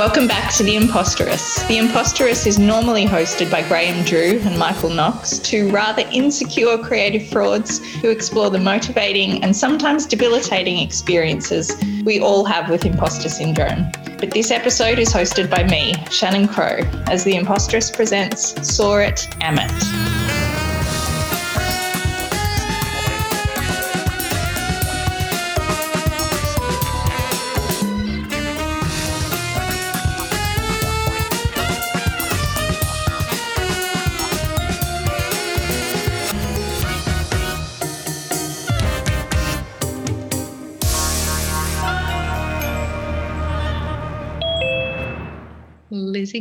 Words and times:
Welcome 0.00 0.26
back 0.26 0.50
to 0.54 0.62
The 0.62 0.76
Imposteress. 0.76 1.68
The 1.68 1.76
Imposteress 1.76 2.46
is 2.46 2.58
normally 2.58 3.04
hosted 3.04 3.50
by 3.50 3.68
Graham 3.68 4.02
Drew 4.06 4.40
and 4.40 4.58
Michael 4.58 4.88
Knox, 4.88 5.38
two 5.38 5.70
rather 5.70 6.04
insecure 6.10 6.78
creative 6.78 7.28
frauds 7.28 7.84
who 7.96 8.08
explore 8.08 8.48
the 8.48 8.58
motivating 8.58 9.44
and 9.44 9.54
sometimes 9.54 10.06
debilitating 10.06 10.78
experiences 10.78 11.76
we 12.02 12.18
all 12.18 12.46
have 12.46 12.70
with 12.70 12.86
imposter 12.86 13.28
syndrome. 13.28 13.92
But 14.18 14.30
this 14.30 14.50
episode 14.50 14.98
is 14.98 15.12
hosted 15.12 15.50
by 15.50 15.64
me, 15.64 15.92
Shannon 16.10 16.48
Crowe, 16.48 16.80
as 17.08 17.24
The 17.24 17.34
Imposteress 17.34 17.94
presents 17.94 18.74
Saw 18.74 19.00
It, 19.00 19.28
Amit. 19.42 19.68
Lizi, 19.68 20.09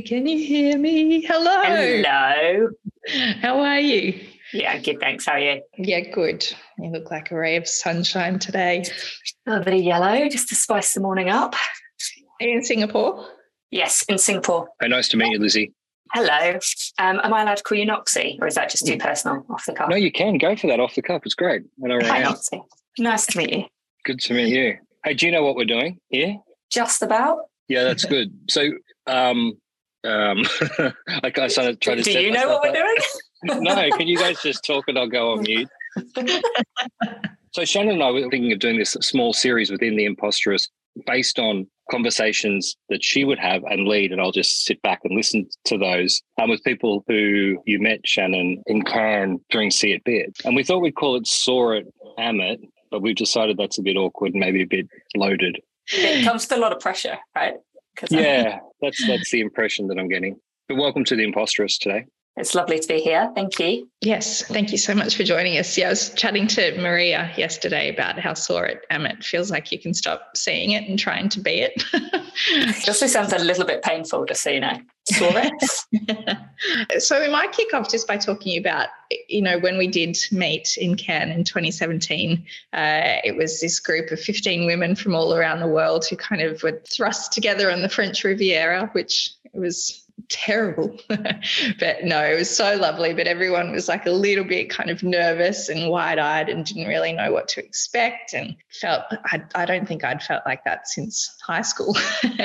can 0.03 0.27
you 0.27 0.37
hear 0.37 0.77
me? 0.77 1.21
Hello. 1.21 1.61
Hello. 1.63 2.69
How 3.41 3.59
are 3.59 3.79
you? 3.79 4.19
Yeah, 4.53 4.77
good. 4.79 4.99
Thanks. 4.99 5.25
How 5.25 5.33
are 5.33 5.39
you? 5.39 5.61
Yeah, 5.77 5.99
good. 5.99 6.45
You 6.77 6.89
look 6.91 7.11
like 7.11 7.31
a 7.31 7.35
ray 7.35 7.55
of 7.55 7.67
sunshine 7.67 8.39
today. 8.39 8.83
A 9.45 9.49
little 9.49 9.65
bit 9.65 9.73
of 9.75 9.81
yellow 9.81 10.27
just 10.29 10.49
to 10.49 10.55
spice 10.55 10.93
the 10.93 11.01
morning 11.01 11.29
up. 11.29 11.55
Are 12.41 12.47
you 12.47 12.57
in 12.57 12.63
Singapore? 12.63 13.27
Yes, 13.71 14.03
in 14.03 14.17
Singapore. 14.17 14.69
Hey, 14.81 14.87
nice 14.87 15.07
to 15.09 15.17
meet 15.17 15.31
you, 15.31 15.39
Lizi. 15.39 15.71
Hello. 16.13 16.57
Um, 16.97 17.19
am 17.23 17.33
I 17.33 17.43
allowed 17.43 17.57
to 17.57 17.63
call 17.63 17.77
you 17.77 17.85
Noxie, 17.85 18.39
or 18.41 18.47
is 18.47 18.55
that 18.55 18.69
just 18.69 18.87
too 18.87 18.95
mm. 18.95 18.99
personal 18.99 19.45
off 19.49 19.65
the 19.65 19.73
cuff? 19.73 19.89
No, 19.89 19.95
you 19.95 20.11
can 20.11 20.39
go 20.39 20.55
for 20.55 20.67
that 20.67 20.79
off 20.79 20.95
the 20.95 21.03
cuff. 21.03 21.21
It's 21.25 21.35
great. 21.35 21.61
I 21.83 21.87
know 21.87 21.99
Hi, 22.01 22.23
Noxie. 22.23 22.63
Nice 22.97 23.27
to 23.27 23.37
meet 23.37 23.53
you. 23.53 23.65
Good 24.05 24.19
to 24.21 24.33
meet 24.33 24.49
you. 24.49 24.77
Hey, 25.03 25.13
do 25.13 25.27
you 25.27 25.31
know 25.31 25.43
what 25.43 25.55
we're 25.55 25.65
doing 25.65 25.99
here? 26.09 26.37
Just 26.71 27.03
about. 27.03 27.37
Yeah, 27.67 27.83
that's 27.83 28.05
good. 28.05 28.33
So, 28.49 28.71
um, 29.05 29.53
um, 30.03 30.43
I, 31.23 31.31
I 31.35 31.47
started 31.47 31.81
trying 31.81 31.97
to. 31.97 32.03
Do 32.03 32.11
you 32.11 32.31
know 32.31 32.47
what 32.47 32.61
we're 32.63 32.73
doing? 32.73 32.95
no, 33.63 33.89
can 33.97 34.07
you 34.07 34.17
guys 34.17 34.41
just 34.41 34.63
talk 34.65 34.85
and 34.87 34.97
I'll 34.97 35.07
go 35.07 35.33
on 35.33 35.41
mute? 35.43 35.69
so 37.51 37.65
Shannon 37.65 37.93
and 37.93 38.03
I 38.03 38.11
were 38.11 38.21
thinking 38.29 38.51
of 38.51 38.59
doing 38.59 38.77
this 38.77 38.91
small 39.01 39.33
series 39.33 39.71
within 39.71 39.95
the 39.95 40.05
Imposteress 40.05 40.67
based 41.05 41.39
on 41.39 41.67
conversations 41.91 42.75
that 42.89 43.03
she 43.03 43.25
would 43.25 43.39
have 43.39 43.63
and 43.63 43.87
lead, 43.87 44.11
and 44.11 44.21
I'll 44.21 44.31
just 44.31 44.65
sit 44.65 44.81
back 44.81 44.99
and 45.03 45.15
listen 45.15 45.47
to 45.65 45.77
those 45.77 46.21
um, 46.41 46.49
with 46.49 46.63
people 46.63 47.03
who 47.07 47.61
you 47.65 47.79
met, 47.79 48.05
Shannon, 48.05 48.61
in 48.67 48.83
Cannes 48.83 49.39
during 49.49 49.71
See 49.71 49.91
It 49.91 50.03
Be 50.03 50.25
And 50.45 50.55
we 50.55 50.63
thought 50.63 50.79
we'd 50.79 50.95
call 50.95 51.15
it 51.15 51.27
Saw 51.27 51.71
It, 51.71 51.87
Am 52.17 52.39
It, 52.39 52.61
but 52.91 53.01
we've 53.01 53.15
decided 53.15 53.57
that's 53.57 53.79
a 53.79 53.83
bit 53.83 53.97
awkward 53.97 54.33
and 54.33 54.39
maybe 54.39 54.61
a 54.61 54.67
bit 54.67 54.87
loaded. 55.15 55.59
It 55.87 56.23
comes 56.23 56.47
with 56.47 56.57
a 56.57 56.61
lot 56.61 56.71
of 56.71 56.79
pressure, 56.79 57.17
right? 57.35 57.55
Yeah, 58.09 58.59
that's 58.81 59.05
that's 59.07 59.31
the 59.31 59.41
impression 59.41 59.87
that 59.87 59.99
I'm 59.99 60.09
getting. 60.09 60.39
But 60.67 60.77
welcome 60.77 61.03
to 61.05 61.15
the 61.15 61.23
Imposteress 61.23 61.79
today. 61.79 62.05
It's 62.39 62.55
lovely 62.55 62.79
to 62.79 62.87
be 62.87 63.01
here. 63.01 63.29
Thank 63.35 63.59
you. 63.59 63.89
Yes, 63.99 64.43
thank 64.43 64.71
you 64.71 64.77
so 64.77 64.95
much 64.95 65.17
for 65.17 65.23
joining 65.23 65.57
us. 65.57 65.77
Yeah, 65.77 65.87
I 65.87 65.89
was 65.89 66.13
chatting 66.13 66.47
to 66.47 66.79
Maria 66.79 67.33
yesterday 67.35 67.89
about 67.89 68.17
how 68.17 68.33
sore 68.33 68.65
it 68.65 68.85
am. 68.89 69.05
It 69.05 69.23
feels 69.23 69.51
like 69.51 69.73
you 69.73 69.79
can 69.79 69.93
stop 69.93 70.37
seeing 70.37 70.71
it 70.71 70.87
and 70.87 70.97
trying 70.97 71.27
to 71.29 71.41
be 71.41 71.59
it. 71.59 71.83
it 71.93 72.87
also 72.87 73.07
sounds 73.07 73.33
a 73.33 73.39
little 73.39 73.65
bit 73.65 73.81
painful, 73.81 74.25
just 74.25 74.41
so 74.41 74.51
you 74.51 74.61
know. 74.61 74.79
Saw 75.09 75.31
it. 75.33 76.37
so 76.99 77.21
we 77.21 77.29
might 77.29 77.51
kick 77.51 77.73
off 77.73 77.89
just 77.89 78.07
by 78.07 78.17
talking 78.17 78.57
about, 78.57 78.87
you 79.27 79.41
know, 79.41 79.59
when 79.59 79.77
we 79.77 79.87
did 79.87 80.17
meet 80.31 80.77
in 80.77 80.95
Cannes 80.95 81.31
in 81.31 81.43
2017, 81.43 82.45
uh, 82.73 83.17
it 83.23 83.35
was 83.35 83.59
this 83.59 83.79
group 83.79 84.11
of 84.11 84.19
15 84.19 84.65
women 84.65 84.95
from 84.95 85.15
all 85.15 85.33
around 85.33 85.59
the 85.59 85.67
world 85.67 86.05
who 86.07 86.15
kind 86.15 86.41
of 86.41 86.61
were 86.63 86.81
thrust 86.89 87.33
together 87.33 87.71
on 87.71 87.81
the 87.81 87.89
French 87.89 88.23
Riviera, 88.23 88.89
which 88.93 89.31
was 89.53 90.05
terrible. 90.27 90.99
but 91.07 92.03
no, 92.03 92.23
it 92.23 92.37
was 92.37 92.49
so 92.49 92.75
lovely. 92.75 93.13
But 93.13 93.27
everyone 93.27 93.71
was 93.71 93.87
like 93.87 94.05
a 94.05 94.11
little 94.11 94.43
bit 94.43 94.69
kind 94.69 94.89
of 94.89 95.03
nervous 95.03 95.69
and 95.69 95.89
wide 95.89 96.19
eyed 96.19 96.49
and 96.49 96.65
didn't 96.65 96.87
really 96.87 97.13
know 97.13 97.31
what 97.31 97.47
to 97.49 97.63
expect 97.63 98.33
and 98.33 98.55
felt, 98.69 99.03
I, 99.25 99.41
I 99.55 99.65
don't 99.65 99.87
think 99.87 100.03
I'd 100.03 100.23
felt 100.23 100.43
like 100.45 100.63
that 100.65 100.87
since 100.87 101.37
high 101.41 101.61
school. 101.61 101.95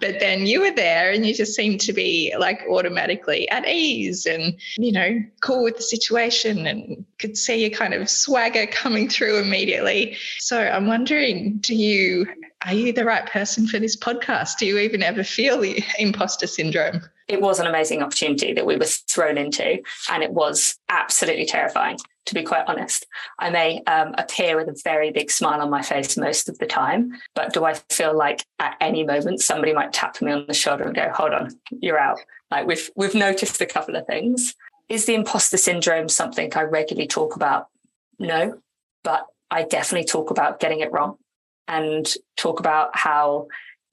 but 0.00 0.20
then 0.20 0.46
you 0.46 0.60
were 0.60 0.74
there 0.74 1.10
and 1.10 1.26
you 1.26 1.34
just 1.34 1.54
seemed 1.54 1.80
to 1.82 1.92
be 1.92 2.34
like 2.38 2.62
automatically 2.68 3.48
at 3.50 3.66
ease 3.66 4.26
and, 4.26 4.58
you 4.76 4.92
know, 4.92 5.18
cool 5.40 5.62
with 5.62 5.76
the 5.76 5.82
situation 5.82 6.66
and 6.66 7.04
could 7.18 7.36
see 7.36 7.60
your 7.60 7.70
kind 7.70 7.94
of 7.94 8.08
swagger 8.08 8.66
coming 8.66 9.08
through 9.08 9.38
immediately. 9.38 10.16
So 10.38 10.58
I'm 10.58 10.86
wondering, 10.86 11.58
do 11.58 11.74
you 11.74 12.26
are 12.66 12.74
you 12.74 12.92
the 12.92 13.04
right 13.04 13.26
person 13.26 13.66
for 13.66 13.78
this 13.78 13.96
podcast? 13.96 14.58
Do 14.58 14.66
you 14.66 14.78
even 14.78 15.02
ever 15.02 15.22
feel 15.22 15.60
the 15.60 15.82
imposter 15.98 16.46
syndrome? 16.46 17.02
It 17.28 17.40
was 17.40 17.60
an 17.60 17.66
amazing 17.66 18.02
opportunity 18.02 18.52
that 18.54 18.64
we 18.64 18.76
were 18.76 18.84
thrown 18.84 19.36
into, 19.36 19.82
and 20.10 20.22
it 20.22 20.32
was 20.32 20.78
absolutely 20.88 21.44
terrifying, 21.44 21.98
to 22.26 22.34
be 22.34 22.42
quite 22.42 22.64
honest. 22.66 23.06
I 23.38 23.50
may 23.50 23.82
um, 23.86 24.14
appear 24.16 24.56
with 24.56 24.68
a 24.68 24.80
very 24.82 25.10
big 25.10 25.30
smile 25.30 25.60
on 25.60 25.68
my 25.68 25.82
face 25.82 26.16
most 26.16 26.48
of 26.48 26.58
the 26.58 26.66
time, 26.66 27.12
but 27.34 27.52
do 27.52 27.64
I 27.64 27.74
feel 27.90 28.16
like 28.16 28.44
at 28.58 28.76
any 28.80 29.04
moment 29.04 29.42
somebody 29.42 29.74
might 29.74 29.92
tap 29.92 30.20
me 30.22 30.32
on 30.32 30.46
the 30.46 30.54
shoulder 30.54 30.84
and 30.84 30.94
go, 30.94 31.10
hold 31.14 31.34
on, 31.34 31.50
you're 31.70 31.98
out? 31.98 32.18
Like 32.50 32.66
we've 32.66 32.90
we've 32.96 33.14
noticed 33.14 33.60
a 33.60 33.66
couple 33.66 33.96
of 33.96 34.06
things. 34.06 34.54
Is 34.88 35.04
the 35.04 35.14
imposter 35.14 35.58
syndrome 35.58 36.08
something 36.08 36.50
I 36.56 36.62
regularly 36.62 37.08
talk 37.08 37.36
about? 37.36 37.68
No, 38.18 38.58
but 39.04 39.26
I 39.50 39.64
definitely 39.64 40.06
talk 40.06 40.30
about 40.30 40.60
getting 40.60 40.80
it 40.80 40.90
wrong 40.92 41.18
and 41.66 42.10
talk 42.36 42.58
about 42.58 42.96
how 42.96 43.48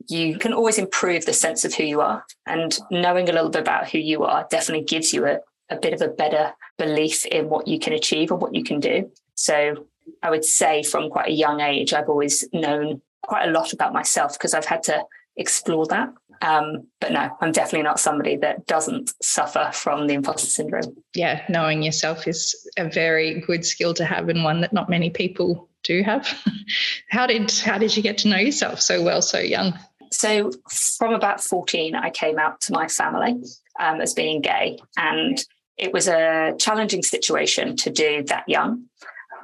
you 0.07 0.37
can 0.37 0.53
always 0.53 0.77
improve 0.77 1.25
the 1.25 1.33
sense 1.33 1.65
of 1.65 1.73
who 1.73 1.83
you 1.83 2.01
are. 2.01 2.25
And 2.45 2.77
knowing 2.91 3.29
a 3.29 3.33
little 3.33 3.49
bit 3.49 3.61
about 3.61 3.89
who 3.89 3.97
you 3.97 4.23
are 4.23 4.47
definitely 4.49 4.85
gives 4.85 5.13
you 5.13 5.25
a, 5.25 5.39
a 5.69 5.77
bit 5.77 5.93
of 5.93 6.01
a 6.01 6.07
better 6.07 6.53
belief 6.77 7.25
in 7.25 7.49
what 7.49 7.67
you 7.67 7.79
can 7.79 7.93
achieve 7.93 8.31
and 8.31 8.41
what 8.41 8.55
you 8.55 8.63
can 8.63 8.79
do. 8.79 9.11
So 9.35 9.87
I 10.21 10.29
would 10.29 10.45
say 10.45 10.83
from 10.83 11.09
quite 11.09 11.29
a 11.29 11.33
young 11.33 11.61
age, 11.61 11.93
I've 11.93 12.09
always 12.09 12.47
known 12.53 13.01
quite 13.23 13.47
a 13.47 13.51
lot 13.51 13.73
about 13.73 13.93
myself 13.93 14.33
because 14.33 14.53
I've 14.53 14.65
had 14.65 14.83
to 14.83 15.03
explore 15.35 15.85
that. 15.87 16.13
Um, 16.41 16.87
but 16.99 17.11
no, 17.11 17.35
I'm 17.41 17.51
definitely 17.51 17.83
not 17.83 17.99
somebody 17.99 18.35
that 18.37 18.67
doesn't 18.67 19.13
suffer 19.21 19.71
from 19.73 20.07
the 20.07 20.13
imposter 20.13 20.49
syndrome. 20.49 20.95
Yeah, 21.13 21.43
knowing 21.49 21.81
yourself 21.81 22.27
is 22.27 22.69
a 22.77 22.89
very 22.89 23.41
good 23.41 23.65
skill 23.65 23.93
to 23.95 24.05
have 24.05 24.29
and 24.29 24.43
one 24.43 24.61
that 24.61 24.73
not 24.73 24.89
many 24.89 25.09
people 25.09 25.69
do 25.83 26.03
have. 26.03 26.27
how 27.09 27.25
did 27.25 27.51
how 27.51 27.77
did 27.77 27.95
you 27.95 28.03
get 28.03 28.17
to 28.19 28.27
know 28.27 28.37
yourself 28.37 28.81
so 28.81 29.01
well 29.01 29.21
so 29.21 29.39
young? 29.39 29.77
So 30.15 30.51
from 30.97 31.13
about 31.13 31.43
14, 31.43 31.93
I 31.93 32.09
came 32.09 32.39
out 32.39 32.61
to 32.61 32.73
my 32.73 32.87
family 32.87 33.43
um, 33.79 33.99
as 33.99 34.13
being 34.13 34.39
gay, 34.41 34.79
and 34.97 35.43
it 35.77 35.91
was 35.91 36.07
a 36.07 36.55
challenging 36.57 37.03
situation 37.03 37.75
to 37.77 37.89
do 37.89 38.23
that 38.23 38.47
young, 38.47 38.85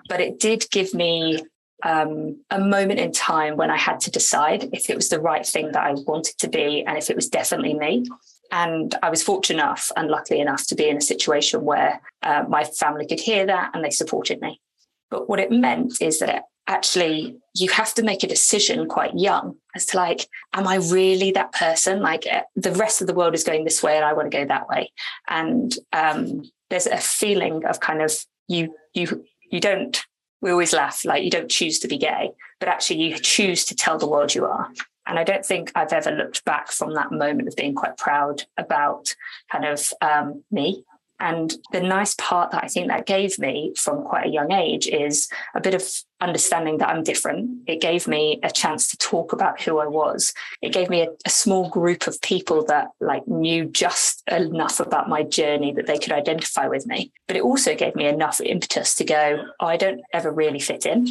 but 0.07 0.21
it 0.21 0.39
did 0.39 0.65
give 0.71 0.93
me 0.93 1.43
um, 1.83 2.41
a 2.49 2.59
moment 2.59 3.01
in 3.01 3.11
time 3.11 3.57
when 3.57 3.69
I 3.69 3.77
had 3.77 3.99
to 4.01 4.11
decide 4.11 4.69
if 4.71 4.89
it 4.89 4.95
was 4.95 5.09
the 5.09 5.19
right 5.19 5.45
thing 5.45 5.73
that 5.73 5.83
I 5.83 5.93
wanted 5.93 6.37
to 6.37 6.47
be 6.47 6.85
and 6.85 6.97
if 6.97 7.09
it 7.09 7.17
was 7.17 7.27
definitely 7.27 7.73
me. 7.73 8.05
And 8.51 8.95
I 9.03 9.09
was 9.09 9.23
fortunate 9.23 9.61
enough 9.61 9.91
and 9.97 10.09
lucky 10.09 10.39
enough 10.39 10.67
to 10.67 10.75
be 10.75 10.87
in 10.87 10.97
a 10.97 11.01
situation 11.01 11.65
where 11.65 12.01
uh, 12.23 12.45
my 12.47 12.63
family 12.63 13.07
could 13.07 13.19
hear 13.19 13.45
that 13.45 13.71
and 13.73 13.83
they 13.83 13.89
supported 13.89 14.39
me. 14.41 14.61
But 15.09 15.27
what 15.27 15.39
it 15.39 15.51
meant 15.51 16.01
is 16.01 16.19
that 16.19 16.43
actually 16.67 17.37
you 17.53 17.69
have 17.69 17.93
to 17.93 18.03
make 18.03 18.23
a 18.23 18.27
decision 18.27 18.87
quite 18.87 19.13
young 19.17 19.55
as 19.75 19.85
to 19.85 19.97
like 19.97 20.27
am 20.53 20.67
i 20.67 20.75
really 20.75 21.31
that 21.31 21.51
person? 21.53 22.01
Like 22.01 22.25
eh, 22.27 22.43
the 22.55 22.71
rest 22.73 23.01
of 23.01 23.07
the 23.07 23.13
world 23.13 23.33
is 23.33 23.43
going 23.43 23.63
this 23.63 23.83
way 23.83 23.95
and 23.95 24.05
i 24.05 24.13
want 24.13 24.31
to 24.31 24.37
go 24.37 24.45
that 24.45 24.67
way. 24.69 24.91
And 25.27 25.73
um, 25.93 26.43
there's 26.69 26.87
a 26.87 26.97
feeling 26.97 27.65
of 27.65 27.79
kind 27.79 28.01
of 28.01 28.13
you 28.47 28.75
you 28.93 29.25
you 29.49 29.59
don't 29.59 30.03
we 30.41 30.51
always 30.51 30.73
laugh 30.73 31.05
like 31.05 31.23
you 31.23 31.29
don't 31.29 31.51
choose 31.51 31.79
to 31.79 31.87
be 31.87 31.97
gay 31.97 32.31
but 32.59 32.69
actually 32.69 33.01
you 33.01 33.17
choose 33.17 33.65
to 33.65 33.75
tell 33.75 33.97
the 33.97 34.07
world 34.07 34.33
you 34.33 34.45
are. 34.45 34.71
And 35.07 35.19
i 35.19 35.23
don't 35.23 35.45
think 35.45 35.71
i've 35.75 35.93
ever 35.93 36.11
looked 36.11 36.45
back 36.45 36.71
from 36.71 36.93
that 36.93 37.11
moment 37.11 37.47
of 37.47 37.55
being 37.55 37.75
quite 37.75 37.97
proud 37.97 38.43
about 38.57 39.13
kind 39.51 39.65
of 39.65 39.93
um, 40.01 40.43
me 40.51 40.85
and 41.21 41.53
the 41.71 41.79
nice 41.79 42.15
part 42.15 42.49
that 42.49 42.63
I 42.63 42.67
think 42.67 42.87
that 42.87 43.05
gave 43.05 43.37
me 43.37 43.73
from 43.77 44.03
quite 44.03 44.25
a 44.25 44.31
young 44.31 44.51
age 44.51 44.87
is 44.87 45.29
a 45.53 45.61
bit 45.61 45.75
of 45.75 45.87
understanding 46.19 46.79
that 46.79 46.89
I'm 46.89 47.03
different. 47.03 47.61
It 47.67 47.79
gave 47.79 48.07
me 48.07 48.39
a 48.41 48.49
chance 48.49 48.89
to 48.89 48.97
talk 48.97 49.31
about 49.31 49.61
who 49.61 49.77
I 49.77 49.85
was. 49.85 50.33
It 50.63 50.73
gave 50.73 50.89
me 50.89 51.03
a, 51.03 51.09
a, 51.23 51.29
small 51.29 51.69
group 51.69 52.07
of 52.07 52.19
people 52.21 52.65
that 52.65 52.87
like 52.99 53.27
knew 53.27 53.65
just 53.65 54.23
enough 54.31 54.79
about 54.79 55.09
my 55.09 55.21
journey 55.21 55.71
that 55.73 55.85
they 55.85 55.99
could 55.99 56.11
identify 56.11 56.67
with 56.67 56.87
me. 56.87 57.11
But 57.27 57.37
it 57.37 57.43
also 57.43 57.75
gave 57.75 57.95
me 57.95 58.07
enough 58.07 58.41
impetus 58.41 58.95
to 58.95 59.05
go, 59.05 59.45
oh, 59.59 59.67
I 59.67 59.77
don't 59.77 60.01
ever 60.13 60.31
really 60.31 60.59
fit 60.59 60.87
in, 60.87 61.07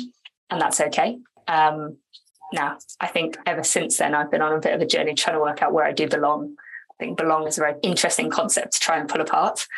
and 0.50 0.60
that's 0.60 0.80
okay. 0.80 1.18
Um, 1.46 1.98
now. 2.52 2.78
I 3.00 3.06
think 3.06 3.38
ever 3.46 3.62
since 3.62 3.98
then, 3.98 4.16
I've 4.16 4.32
been 4.32 4.42
on 4.42 4.54
a 4.54 4.58
bit 4.58 4.74
of 4.74 4.80
a 4.80 4.86
journey 4.86 5.14
trying 5.14 5.36
to 5.36 5.40
work 5.40 5.62
out 5.62 5.72
where 5.72 5.84
I 5.84 5.92
do 5.92 6.08
belong. 6.08 6.56
I 6.90 6.94
think 6.98 7.16
belong 7.16 7.46
is 7.46 7.58
a 7.58 7.60
very 7.60 7.76
interesting 7.84 8.28
concept 8.28 8.72
to 8.72 8.80
try 8.80 8.98
and 8.98 9.08
pull 9.08 9.20
apart. 9.20 9.68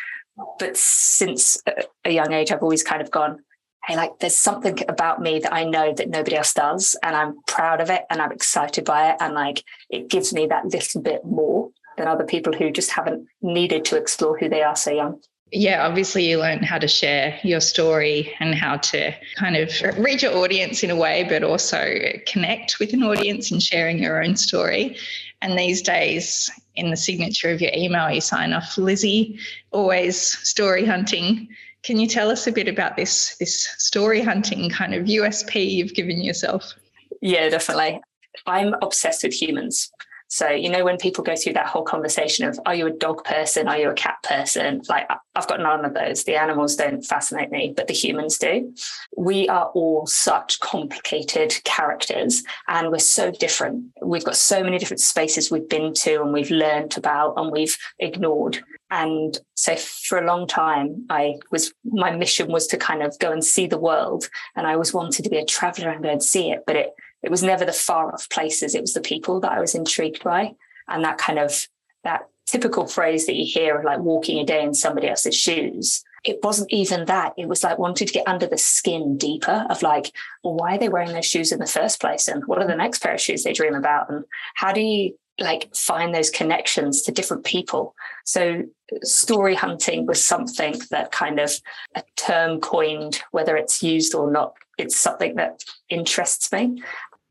But 0.58 0.76
since 0.76 1.62
a 2.04 2.10
young 2.10 2.32
age, 2.32 2.50
I've 2.50 2.62
always 2.62 2.82
kind 2.82 3.02
of 3.02 3.10
gone, 3.10 3.40
hey, 3.86 3.96
like 3.96 4.18
there's 4.20 4.36
something 4.36 4.78
about 4.88 5.20
me 5.20 5.40
that 5.40 5.52
I 5.52 5.64
know 5.64 5.92
that 5.94 6.08
nobody 6.08 6.36
else 6.36 6.54
does, 6.54 6.96
and 7.02 7.14
I'm 7.14 7.36
proud 7.46 7.80
of 7.80 7.90
it 7.90 8.02
and 8.10 8.20
I'm 8.22 8.32
excited 8.32 8.84
by 8.84 9.10
it. 9.10 9.16
And 9.20 9.34
like 9.34 9.62
it 9.90 10.08
gives 10.08 10.32
me 10.32 10.46
that 10.46 10.66
little 10.66 11.02
bit 11.02 11.24
more 11.24 11.70
than 11.96 12.08
other 12.08 12.24
people 12.24 12.52
who 12.52 12.70
just 12.70 12.90
haven't 12.90 13.26
needed 13.42 13.84
to 13.86 13.96
explore 13.96 14.38
who 14.38 14.48
they 14.48 14.62
are 14.62 14.76
so 14.76 14.90
young 14.90 15.20
yeah, 15.52 15.86
obviously 15.86 16.28
you 16.28 16.38
learn 16.38 16.62
how 16.62 16.78
to 16.78 16.88
share 16.88 17.38
your 17.42 17.60
story 17.60 18.34
and 18.40 18.54
how 18.54 18.78
to 18.78 19.14
kind 19.36 19.56
of 19.56 19.70
reach 19.98 20.22
your 20.22 20.34
audience 20.34 20.82
in 20.82 20.90
a 20.90 20.96
way, 20.96 21.26
but 21.28 21.44
also 21.44 21.94
connect 22.26 22.78
with 22.78 22.94
an 22.94 23.02
audience 23.02 23.52
in 23.52 23.60
sharing 23.60 24.02
your 24.02 24.24
own 24.24 24.34
story. 24.34 24.96
And 25.42 25.58
these 25.58 25.82
days, 25.82 26.50
in 26.76 26.90
the 26.90 26.96
signature 26.96 27.50
of 27.50 27.60
your 27.60 27.72
email, 27.74 28.10
you 28.10 28.20
sign 28.20 28.52
off 28.52 28.76
Lizi, 28.76 29.38
always 29.70 30.18
story 30.20 30.84
hunting. 30.84 31.48
Can 31.82 31.98
you 31.98 32.06
tell 32.06 32.30
us 32.30 32.46
a 32.46 32.52
bit 32.52 32.68
about 32.68 32.96
this 32.96 33.36
this 33.36 33.68
story 33.78 34.22
hunting 34.22 34.70
kind 34.70 34.94
of 34.94 35.06
USP 35.06 35.70
you've 35.70 35.94
given 35.94 36.22
yourself? 36.22 36.74
Yeah, 37.20 37.48
definitely. 37.48 38.00
I'm 38.46 38.74
obsessed 38.82 39.22
with 39.22 39.32
humans. 39.32 39.92
So, 40.32 40.48
you 40.48 40.70
know, 40.70 40.82
when 40.82 40.96
people 40.96 41.22
go 41.22 41.36
through 41.36 41.52
that 41.52 41.66
whole 41.66 41.82
conversation 41.82 42.48
of, 42.48 42.58
are 42.64 42.74
you 42.74 42.86
a 42.86 42.90
dog 42.90 43.22
person? 43.22 43.68
Are 43.68 43.76
you 43.76 43.90
a 43.90 43.94
cat 43.94 44.16
person? 44.22 44.80
Like, 44.88 45.06
I've 45.34 45.46
got 45.46 45.60
none 45.60 45.84
of 45.84 45.92
those. 45.92 46.24
The 46.24 46.36
animals 46.36 46.74
don't 46.74 47.04
fascinate 47.04 47.50
me, 47.50 47.74
but 47.76 47.86
the 47.86 47.92
humans 47.92 48.38
do. 48.38 48.72
We 49.14 49.46
are 49.50 49.66
all 49.74 50.06
such 50.06 50.58
complicated 50.60 51.62
characters 51.64 52.44
and 52.66 52.90
we're 52.90 52.98
so 53.00 53.30
different. 53.30 53.84
We've 54.00 54.24
got 54.24 54.36
so 54.36 54.64
many 54.64 54.78
different 54.78 55.02
spaces 55.02 55.50
we've 55.50 55.68
been 55.68 55.92
to 55.92 56.22
and 56.22 56.32
we've 56.32 56.50
learned 56.50 56.96
about 56.96 57.34
and 57.36 57.52
we've 57.52 57.76
ignored. 57.98 58.64
And 58.90 59.38
so 59.54 59.76
for 59.76 60.16
a 60.16 60.26
long 60.26 60.46
time, 60.46 61.04
I 61.10 61.40
was, 61.50 61.74
my 61.84 62.10
mission 62.10 62.50
was 62.50 62.66
to 62.68 62.78
kind 62.78 63.02
of 63.02 63.18
go 63.18 63.32
and 63.32 63.44
see 63.44 63.66
the 63.66 63.76
world. 63.76 64.30
And 64.56 64.66
I 64.66 64.72
always 64.72 64.94
wanted 64.94 65.24
to 65.24 65.30
be 65.30 65.36
a 65.36 65.44
traveler 65.44 65.90
and 65.90 66.02
go 66.02 66.08
and 66.08 66.22
see 66.22 66.52
it, 66.52 66.64
but 66.66 66.76
it, 66.76 66.94
it 67.22 67.30
was 67.30 67.42
never 67.42 67.64
the 67.64 67.72
far 67.72 68.12
off 68.12 68.28
places. 68.28 68.74
It 68.74 68.80
was 68.80 68.94
the 68.94 69.00
people 69.00 69.40
that 69.40 69.52
I 69.52 69.60
was 69.60 69.74
intrigued 69.74 70.24
by. 70.24 70.54
And 70.88 71.04
that 71.04 71.18
kind 71.18 71.38
of 71.38 71.68
that 72.04 72.28
typical 72.46 72.86
phrase 72.86 73.26
that 73.26 73.36
you 73.36 73.46
hear 73.46 73.78
of 73.78 73.84
like 73.84 74.00
walking 74.00 74.38
a 74.38 74.44
day 74.44 74.62
in 74.62 74.74
somebody 74.74 75.08
else's 75.08 75.36
shoes. 75.36 76.04
It 76.24 76.38
wasn't 76.42 76.72
even 76.72 77.06
that. 77.06 77.32
It 77.36 77.48
was 77.48 77.64
like 77.64 77.78
wanting 77.78 78.06
to 78.06 78.12
get 78.12 78.28
under 78.28 78.46
the 78.46 78.58
skin 78.58 79.16
deeper 79.16 79.66
of 79.70 79.82
like, 79.82 80.12
well, 80.44 80.54
why 80.54 80.76
are 80.76 80.78
they 80.78 80.88
wearing 80.88 81.12
those 81.12 81.26
shoes 81.26 81.50
in 81.50 81.58
the 81.58 81.66
first 81.66 82.00
place? 82.00 82.28
And 82.28 82.44
what 82.46 82.60
are 82.60 82.66
the 82.66 82.76
next 82.76 83.02
pair 83.02 83.14
of 83.14 83.20
shoes 83.20 83.42
they 83.42 83.52
dream 83.52 83.74
about? 83.74 84.10
And 84.10 84.24
how 84.54 84.72
do 84.72 84.80
you 84.80 85.18
like 85.40 85.74
find 85.74 86.14
those 86.14 86.30
connections 86.30 87.02
to 87.02 87.12
different 87.12 87.44
people? 87.44 87.94
So 88.24 88.62
story 89.02 89.54
hunting 89.54 90.06
was 90.06 90.22
something 90.22 90.80
that 90.90 91.10
kind 91.10 91.40
of 91.40 91.52
a 91.96 92.02
term 92.16 92.60
coined, 92.60 93.22
whether 93.32 93.56
it's 93.56 93.82
used 93.82 94.14
or 94.14 94.30
not, 94.30 94.54
it's 94.78 94.96
something 94.96 95.36
that 95.36 95.64
interests 95.88 96.52
me. 96.52 96.82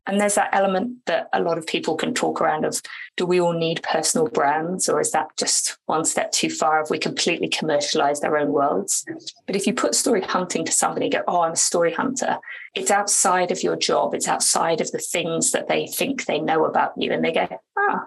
And 0.06 0.20
there's 0.20 0.34
that 0.34 0.50
element 0.52 0.98
that 1.06 1.28
a 1.32 1.40
lot 1.40 1.58
of 1.58 1.66
people 1.66 1.94
can 1.94 2.12
talk 2.12 2.40
around 2.40 2.64
of 2.64 2.82
do 3.16 3.24
we 3.24 3.40
all 3.40 3.52
need 3.52 3.82
personal 3.84 4.28
brands 4.28 4.88
or 4.88 5.00
is 5.00 5.12
that 5.12 5.28
just 5.36 5.78
one 5.86 6.04
step 6.04 6.32
too 6.32 6.50
far 6.50 6.82
if 6.82 6.90
we 6.90 6.98
completely 6.98 7.48
commercialize 7.48 8.20
their 8.20 8.36
own 8.36 8.52
worlds? 8.52 9.04
But 9.46 9.54
if 9.54 9.66
you 9.66 9.74
put 9.74 9.94
story 9.94 10.20
hunting 10.20 10.64
to 10.64 10.72
somebody, 10.72 11.08
go, 11.08 11.22
oh, 11.28 11.42
I'm 11.42 11.52
a 11.52 11.56
story 11.56 11.92
hunter, 11.92 12.38
it's 12.74 12.90
outside 12.90 13.52
of 13.52 13.62
your 13.62 13.76
job, 13.76 14.14
it's 14.14 14.28
outside 14.28 14.80
of 14.80 14.90
the 14.90 14.98
things 14.98 15.52
that 15.52 15.68
they 15.68 15.86
think 15.86 16.24
they 16.24 16.40
know 16.40 16.64
about 16.64 16.94
you. 16.96 17.12
And 17.12 17.24
they 17.24 17.32
go, 17.32 17.46
ah, 17.78 18.06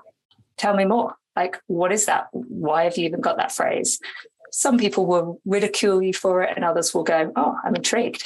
tell 0.57 0.75
me 0.75 0.83
more. 0.83 1.15
Like, 1.35 1.61
what 1.67 1.91
is 1.91 2.05
that? 2.05 2.27
Why 2.31 2.83
have 2.85 2.97
you 2.97 3.05
even 3.05 3.21
got 3.21 3.37
that 3.37 3.51
phrase? 3.51 3.99
Some 4.51 4.77
people 4.77 5.05
will 5.05 5.41
ridicule 5.45 6.01
you 6.01 6.13
for 6.13 6.41
it, 6.43 6.53
and 6.55 6.63
others 6.63 6.93
will 6.93 7.03
go, 7.03 7.31
oh, 7.35 7.57
I'm 7.63 7.75
intrigued. 7.75 8.23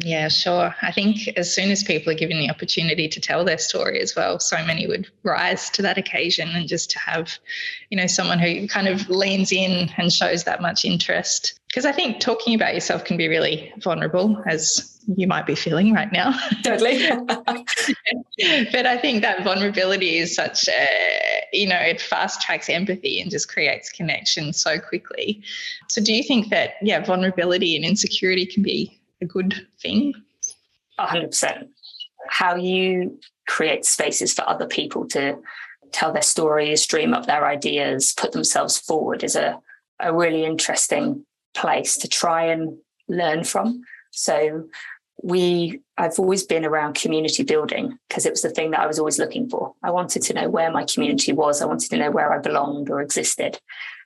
Yeah, 0.00 0.28
sure. 0.28 0.72
I 0.80 0.92
think 0.92 1.26
as 1.36 1.52
soon 1.52 1.72
as 1.72 1.82
people 1.82 2.12
are 2.12 2.16
given 2.16 2.38
the 2.38 2.50
opportunity 2.50 3.08
to 3.08 3.20
tell 3.20 3.44
their 3.44 3.58
story 3.58 4.00
as 4.00 4.14
well, 4.14 4.38
so 4.38 4.56
many 4.64 4.86
would 4.86 5.10
rise 5.24 5.70
to 5.70 5.82
that 5.82 5.98
occasion 5.98 6.48
and 6.50 6.68
just 6.68 6.92
to 6.92 7.00
have, 7.00 7.36
you 7.90 7.96
know, 7.96 8.06
someone 8.06 8.38
who 8.38 8.68
kind 8.68 8.86
of 8.86 9.10
leans 9.10 9.50
in 9.50 9.90
and 9.96 10.12
shows 10.12 10.44
that 10.44 10.62
much 10.62 10.84
interest. 10.84 11.58
Because 11.66 11.84
I 11.84 11.90
think 11.90 12.20
talking 12.20 12.54
about 12.54 12.74
yourself 12.74 13.04
can 13.04 13.16
be 13.16 13.26
really 13.26 13.72
vulnerable, 13.78 14.40
as 14.46 15.00
you 15.16 15.26
might 15.26 15.46
be 15.46 15.56
feeling 15.56 15.92
right 15.92 16.12
now. 16.12 16.32
Totally. 16.62 17.08
but 18.70 18.86
I 18.86 18.98
think 18.98 19.22
that 19.22 19.42
vulnerability 19.42 20.18
is 20.18 20.32
such 20.32 20.68
a, 20.68 21.44
you 21.52 21.66
know, 21.66 21.76
it 21.76 22.00
fast 22.00 22.40
tracks 22.40 22.70
empathy 22.70 23.20
and 23.20 23.32
just 23.32 23.48
creates 23.48 23.90
connection 23.90 24.52
so 24.52 24.78
quickly. 24.78 25.42
So 25.88 26.00
do 26.00 26.14
you 26.14 26.22
think 26.22 26.50
that, 26.50 26.74
yeah, 26.82 27.04
vulnerability 27.04 27.74
and 27.74 27.84
insecurity 27.84 28.46
can 28.46 28.62
be 28.62 28.97
a 29.20 29.26
good 29.26 29.66
thing? 29.80 30.14
100%. 30.98 31.68
How 32.28 32.56
you 32.56 33.18
create 33.46 33.84
spaces 33.84 34.34
for 34.34 34.48
other 34.48 34.66
people 34.66 35.06
to 35.08 35.38
tell 35.92 36.12
their 36.12 36.22
stories, 36.22 36.86
dream 36.86 37.14
up 37.14 37.26
their 37.26 37.46
ideas, 37.46 38.12
put 38.16 38.32
themselves 38.32 38.78
forward 38.78 39.24
is 39.24 39.36
a, 39.36 39.58
a 40.00 40.14
really 40.14 40.44
interesting 40.44 41.24
place 41.54 41.96
to 41.98 42.08
try 42.08 42.44
and 42.44 42.76
learn 43.08 43.44
from. 43.44 43.82
So 44.10 44.68
we 45.22 45.80
I've 45.96 46.18
always 46.18 46.44
been 46.44 46.64
around 46.64 46.94
community 46.94 47.42
building 47.42 47.98
because 48.08 48.24
it 48.24 48.30
was 48.30 48.42
the 48.42 48.50
thing 48.50 48.70
that 48.70 48.80
I 48.80 48.86
was 48.86 48.98
always 48.98 49.18
looking 49.18 49.48
for. 49.48 49.74
I 49.82 49.90
wanted 49.90 50.22
to 50.22 50.34
know 50.34 50.48
where 50.48 50.70
my 50.70 50.84
community 50.84 51.32
was. 51.32 51.60
I 51.60 51.66
wanted 51.66 51.90
to 51.90 51.96
know 51.96 52.10
where 52.10 52.32
I 52.32 52.38
belonged 52.38 52.88
or 52.88 53.00
existed 53.00 53.58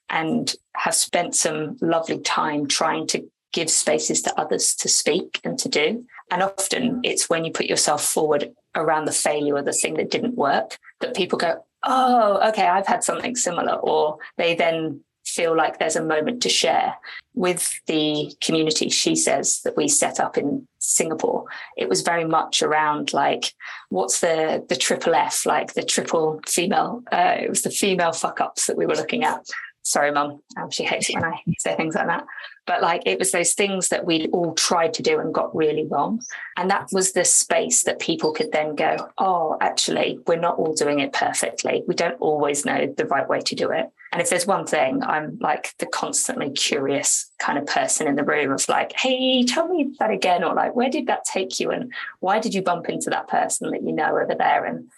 and 0.08 0.54
have 0.74 0.94
spent 0.94 1.34
some 1.34 1.76
lovely 1.82 2.18
time 2.20 2.66
trying 2.66 3.06
to 3.08 3.28
give 3.52 3.70
spaces 3.70 4.22
to 4.22 4.40
others 4.40 4.74
to 4.76 4.88
speak 4.88 5.40
and 5.44 5.58
to 5.58 5.68
do. 5.68 6.04
And 6.30 6.42
often 6.42 7.00
it's 7.04 7.28
when 7.28 7.44
you 7.44 7.52
put 7.52 7.66
yourself 7.66 8.04
forward 8.04 8.52
around 8.74 9.04
the 9.04 9.12
failure 9.12 9.56
or 9.56 9.62
the 9.62 9.72
thing 9.72 9.94
that 9.94 10.10
didn't 10.10 10.36
work 10.36 10.78
that 11.00 11.14
people 11.14 11.38
go, 11.38 11.64
oh, 11.82 12.48
okay, 12.48 12.66
I've 12.66 12.86
had 12.86 13.04
something 13.04 13.36
similar. 13.36 13.74
Or 13.74 14.18
they 14.38 14.54
then 14.54 15.00
feel 15.26 15.56
like 15.56 15.78
there's 15.78 15.96
a 15.96 16.04
moment 16.04 16.42
to 16.42 16.48
share. 16.48 16.94
With 17.34 17.80
the 17.86 18.34
community, 18.42 18.88
SheSays, 18.88 19.62
that 19.62 19.76
we 19.76 19.88
set 19.88 20.20
up 20.20 20.36
in 20.36 20.66
Singapore, 20.78 21.46
it 21.76 21.88
was 21.88 22.02
very 22.02 22.24
much 22.24 22.62
around 22.62 23.14
like, 23.14 23.54
what's 23.88 24.20
the 24.20 24.64
the 24.68 24.76
triple 24.76 25.14
F, 25.14 25.46
like 25.46 25.72
the 25.72 25.82
triple 25.82 26.40
female, 26.46 27.02
uh, 27.10 27.36
it 27.40 27.48
was 27.48 27.62
the 27.62 27.70
female 27.70 28.12
fuck 28.12 28.40
ups 28.40 28.66
that 28.66 28.76
we 28.76 28.84
were 28.84 28.96
looking 28.96 29.24
at 29.24 29.46
sorry, 29.82 30.12
mum. 30.12 30.40
Um, 30.56 30.70
she 30.70 30.84
hates 30.84 31.12
when 31.12 31.24
I 31.24 31.40
say 31.58 31.76
things 31.76 31.94
like 31.94 32.06
that. 32.06 32.24
But 32.66 32.80
like 32.80 33.02
it 33.06 33.18
was 33.18 33.32
those 33.32 33.54
things 33.54 33.88
that 33.88 34.04
we'd 34.04 34.30
all 34.32 34.54
tried 34.54 34.94
to 34.94 35.02
do 35.02 35.18
and 35.18 35.34
got 35.34 35.54
really 35.54 35.86
wrong. 35.86 36.20
And 36.56 36.70
that 36.70 36.88
was 36.92 37.12
the 37.12 37.24
space 37.24 37.82
that 37.84 37.98
people 37.98 38.32
could 38.32 38.52
then 38.52 38.76
go, 38.76 39.10
oh, 39.18 39.56
actually, 39.60 40.20
we're 40.26 40.36
not 40.36 40.58
all 40.58 40.74
doing 40.74 41.00
it 41.00 41.12
perfectly. 41.12 41.82
We 41.86 41.94
don't 41.94 42.20
always 42.20 42.64
know 42.64 42.92
the 42.96 43.06
right 43.06 43.28
way 43.28 43.40
to 43.40 43.54
do 43.54 43.70
it. 43.70 43.90
And 44.12 44.20
if 44.20 44.28
there's 44.28 44.46
one 44.46 44.66
thing, 44.66 45.02
I'm 45.02 45.38
like 45.40 45.74
the 45.78 45.86
constantly 45.86 46.50
curious 46.50 47.30
kind 47.38 47.58
of 47.58 47.66
person 47.66 48.06
in 48.06 48.14
the 48.14 48.24
room 48.24 48.52
of 48.52 48.68
like, 48.68 48.92
hey, 48.92 49.42
tell 49.44 49.66
me 49.68 49.94
that 49.98 50.10
again, 50.10 50.44
or 50.44 50.54
like, 50.54 50.76
where 50.76 50.90
did 50.90 51.06
that 51.06 51.24
take 51.24 51.58
you? 51.58 51.70
And 51.70 51.92
why 52.20 52.38
did 52.38 52.52
you 52.52 52.62
bump 52.62 52.90
into 52.90 53.08
that 53.10 53.28
person 53.28 53.70
that 53.70 53.82
you 53.82 53.92
know 53.92 54.18
over 54.18 54.34
there? 54.38 54.66
And 54.66 54.88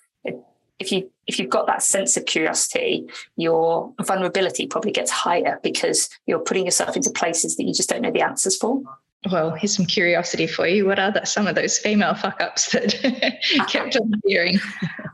if 0.79 0.91
you 0.93 1.11
if 1.27 1.39
you've 1.39 1.51
got 1.51 1.67
that 1.67 1.83
sense 1.83 2.17
of 2.17 2.27
curiosity, 2.27 3.09
your 3.37 3.93
vulnerability 4.03 4.67
probably 4.67 4.93
gets 4.93 5.11
higher 5.11 5.59
because 5.63 6.09
you're 6.27 6.41
putting 6.41 6.67
yourself 6.67 6.97
into 6.97 7.11
places 7.11 7.57
that 7.57 7.65
you 7.65 7.73
just 7.73 7.89
don't 7.89 8.03
know 8.03 8.11
the 8.11 8.21
answers 8.21 8.57
for. 8.57 8.83
Well, 9.31 9.53
here's 9.53 9.75
some 9.75 9.87
curiosity 9.87 10.47
for 10.47 10.67
you. 10.67 10.85
What 10.85 10.99
are 10.99 11.11
the, 11.11 11.25
some 11.25 11.47
of 11.47 11.55
those 11.55 11.79
female 11.79 12.15
fuck 12.15 12.41
ups 12.43 12.71
that 12.73 13.41
kept 13.69 13.97
on 13.97 14.13
appearing? 14.13 14.61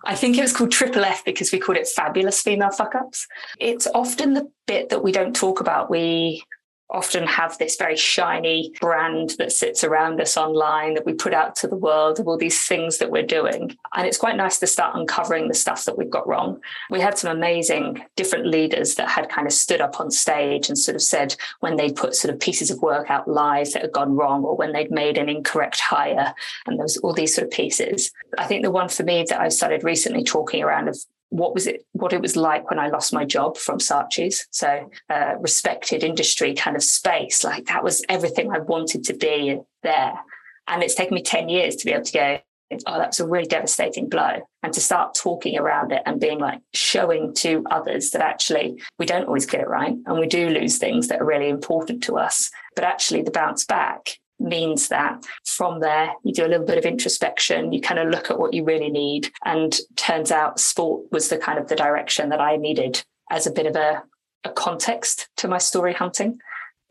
I 0.05 0.17
think 0.17 0.37
it 0.37 0.40
was 0.40 0.52
called 0.52 0.73
Triple 0.73 1.05
F 1.05 1.25
because 1.25 1.52
we 1.52 1.61
called 1.61 1.79
it 1.79 1.87
fabulous 1.87 2.40
female 2.40 2.71
fuck 2.71 2.97
ups. 2.97 3.26
It's 3.61 3.87
often 3.95 4.35
the 4.35 4.50
bit 4.67 4.88
that 4.88 5.05
we 5.05 5.12
don't 5.12 5.37
talk 5.37 5.61
about. 5.61 5.90
We 5.90 6.43
often 6.90 7.26
have 7.26 7.56
this 7.59 7.76
very 7.76 7.97
shiny 7.97 8.73
brand 8.80 9.35
that 9.38 9.52
sits 9.52 9.85
around 9.85 10.20
us 10.20 10.37
online 10.37 10.94
that 10.94 11.06
we 11.06 11.12
put 11.12 11.35
out 11.35 11.54
to 11.56 11.68
the 11.68 11.76
world 11.76 12.18
of 12.18 12.26
all 12.26 12.37
these 12.37 12.66
things 12.66 12.99
that 12.99 13.11
we're 13.11 13.23
doing. 13.23 13.76
And 13.94 14.06
it's 14.06 14.18
quite 14.18 14.37
nice 14.37 14.59
to 14.59 14.66
start 14.66 14.97
uncovering 14.97 15.49
the 15.49 15.54
stuff 15.54 15.85
that 15.85 15.97
we've 15.97 16.11
got 16.11 16.26
wrong. 16.26 16.61
We 16.90 17.00
had 17.00 17.18
some 17.18 17.37
amazing 17.37 18.02
different 18.16 18.47
leaders 18.47 18.97
that 18.97 19.09
had 19.09 19.28
kind 19.28 19.47
of 19.47 19.52
stood 19.52 19.80
up 19.80 20.00
on 20.00 20.11
stage 20.11 20.68
and 20.68 20.78
sort 20.78 20.97
of 20.97 21.02
said 21.02 21.37
when 21.61 21.76
they'd 21.76 21.97
put 21.97 22.14
sort 22.14 22.35
of 22.35 22.40
pieces 22.40 22.70
of 22.70 22.82
work 22.82 23.11
out 23.11 23.28
live 23.28 23.73
that 23.73 23.82
had 23.82 23.92
gone 23.92 24.16
wrong 24.16 24.44
or 24.44 24.56
when 24.56 24.73
they'd 24.73 24.90
made 24.90 25.18
an 25.18 25.28
incorrect 25.28 25.80
hire 25.80 26.35
and 26.66 26.78
there 26.78 26.85
was 26.85 26.97
all 26.99 27.12
these 27.12 27.35
sort 27.35 27.47
of 27.47 27.52
pieces. 27.52 28.11
I 28.38 28.47
think 28.47 28.62
the 28.64 28.70
one 28.70 28.88
for 28.88 29.02
me 29.02 29.25
that 29.28 29.40
I've 29.40 29.52
started 29.52 29.85
recently 29.85 30.25
talking 30.25 30.62
around 30.62 30.88
of 30.88 30.99
what 31.30 31.54
was 31.54 31.66
it 31.66 31.87
what 31.92 32.12
it 32.12 32.20
was 32.20 32.37
like 32.37 32.68
when 32.68 32.78
I 32.78 32.88
lost 32.88 33.12
my 33.12 33.25
job 33.25 33.56
from 33.56 33.78
Saatchi's. 33.78 34.46
So 34.50 34.90
uh, 35.08 35.34
respected 35.38 36.04
industry 36.04 36.54
kind 36.54 36.76
of 36.76 36.82
space. 36.82 37.42
Like 37.42 37.66
that 37.66 37.82
was 37.82 38.04
everything 38.08 38.50
I 38.52 38.58
wanted 38.58 39.04
to 39.04 39.14
be 39.14 39.58
there. 39.82 40.14
And 40.68 40.82
it's 40.82 40.94
taken 40.94 41.14
me 41.14 41.22
10 41.22 41.49
years 41.49 41.76
to 41.76 41.87
be 41.87 41.92
able 41.92 42.04
to 42.04 42.12
go, 42.12 42.38
oh, 42.87 42.99
that's 42.99 43.20
a 43.20 43.26
really 43.26 43.46
devastating 43.46 44.08
blow. 44.08 44.40
And 44.62 44.72
to 44.72 44.80
start 44.80 45.14
talking 45.14 45.58
around 45.58 45.92
it 45.92 46.02
and 46.06 46.20
being 46.20 46.38
like 46.38 46.60
showing 46.75 47.34
to 47.37 47.64
others 47.70 48.10
that 48.10 48.20
actually 48.20 48.80
we 48.99 49.06
don't 49.06 49.26
always 49.26 49.46
get 49.46 49.62
it 49.62 49.68
right 49.68 49.96
and 50.06 50.18
we 50.18 50.26
do 50.26 50.50
lose 50.50 50.78
things 50.78 51.08
that 51.08 51.20
are 51.20 51.26
really 51.26 51.49
important 51.49 52.02
to 52.04 52.18
us. 52.18 52.50
But 52.76 52.84
actually, 52.84 53.22
the 53.22 53.30
bounce 53.30 53.64
back 53.64 54.19
means 54.40 54.88
that 54.88 55.25
from 55.44 55.80
there 55.80 56.12
you 56.25 56.32
do 56.32 56.44
a 56.44 56.49
little 56.49 56.66
bit 56.66 56.78
of 56.78 56.85
introspection 56.85 57.73
you 57.73 57.80
kind 57.80 58.00
of 58.00 58.09
look 58.09 58.30
at 58.30 58.38
what 58.38 58.54
you 58.54 58.64
really 58.64 58.90
need 58.90 59.30
and 59.44 59.80
turns 59.97 60.30
out 60.30 60.59
sport 60.59 61.04
was 61.12 61.28
the 61.28 61.37
kind 61.37 61.59
of 61.59 61.68
the 61.68 61.76
direction 61.76 62.28
that 62.30 62.40
i 62.40 62.56
needed 62.56 63.02
as 63.30 63.47
a 63.47 63.52
bit 63.52 63.66
of 63.66 63.76
a, 63.76 64.02
a 64.44 64.50
context 64.50 65.28
to 65.37 65.47
my 65.47 65.59
story 65.59 65.92
hunting 65.92 66.38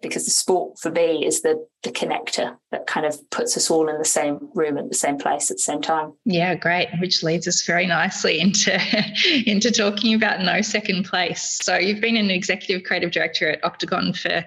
because 0.02 0.26
the 0.26 0.32
sport 0.32 0.80
for 0.80 0.92
me 0.92 1.26
is 1.26 1.42
the 1.42 1.66
the 1.84 1.92
connector 1.92 2.58
that 2.72 2.88
kind 2.88 3.06
of 3.06 3.18
puts 3.30 3.56
us 3.56 3.72
all 3.72 3.88
in 3.88 3.98
the 3.98 4.06
same 4.06 4.50
room 4.54 4.78
at 4.78 4.90
the 4.90 4.96
same 4.96 5.18
place 5.18 5.50
at 5.50 5.58
the 5.58 5.62
same 5.62 5.82
time. 5.82 6.14
Yeah, 6.26 6.56
great. 6.56 6.90
Which 7.00 7.24
leads 7.24 7.48
us 7.48 7.66
very 7.66 7.86
nicely 7.86 8.40
into 8.40 8.78
into 9.50 9.72
talking 9.72 10.14
about 10.14 10.42
no 10.42 10.62
second 10.62 11.06
place. 11.06 11.60
So 11.62 11.78
you've 11.78 12.02
been 12.02 12.18
an 12.18 12.32
executive 12.32 12.84
creative 12.84 13.12
director 13.12 13.50
at 13.50 13.64
Octagon 13.64 14.14
for 14.14 14.44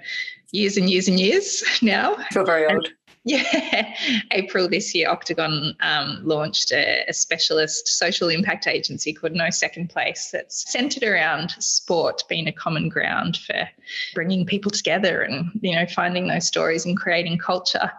years 0.52 0.76
and 0.76 0.88
years 0.88 1.09
and 1.09 1.18
years 1.18 1.62
now. 1.82 2.14
I 2.14 2.28
feel 2.32 2.44
very 2.44 2.66
old. 2.66 2.88
Yeah, 3.25 3.94
April 4.32 4.68
this 4.68 4.97
year, 4.97 5.09
Octagon 5.09 5.76
um, 5.78 6.18
launched 6.25 6.73
a, 6.73 7.04
a, 7.06 7.12
specialist 7.12 7.87
social 7.87 8.28
impact 8.28 8.66
agency 8.66 9.12
called 9.12 9.32
No 9.35 9.49
Second 9.49 9.90
Place 9.90 10.30
that's 10.32 10.68
centered 10.73 11.04
around 11.04 11.50
sport 11.61 12.25
being 12.28 12.49
a 12.49 12.52
common 12.52 12.88
ground 12.88 13.37
for 13.37 13.68
bringing 14.12 14.44
people 14.44 14.73
together 14.73 15.23
and 15.23 15.52
you 15.61 15.73
know 15.73 15.87
finding 15.87 16.26
those 16.26 16.49
stories 16.49 16.85
and 16.85 16.97
creating 16.97 17.38
culture. 17.38 17.92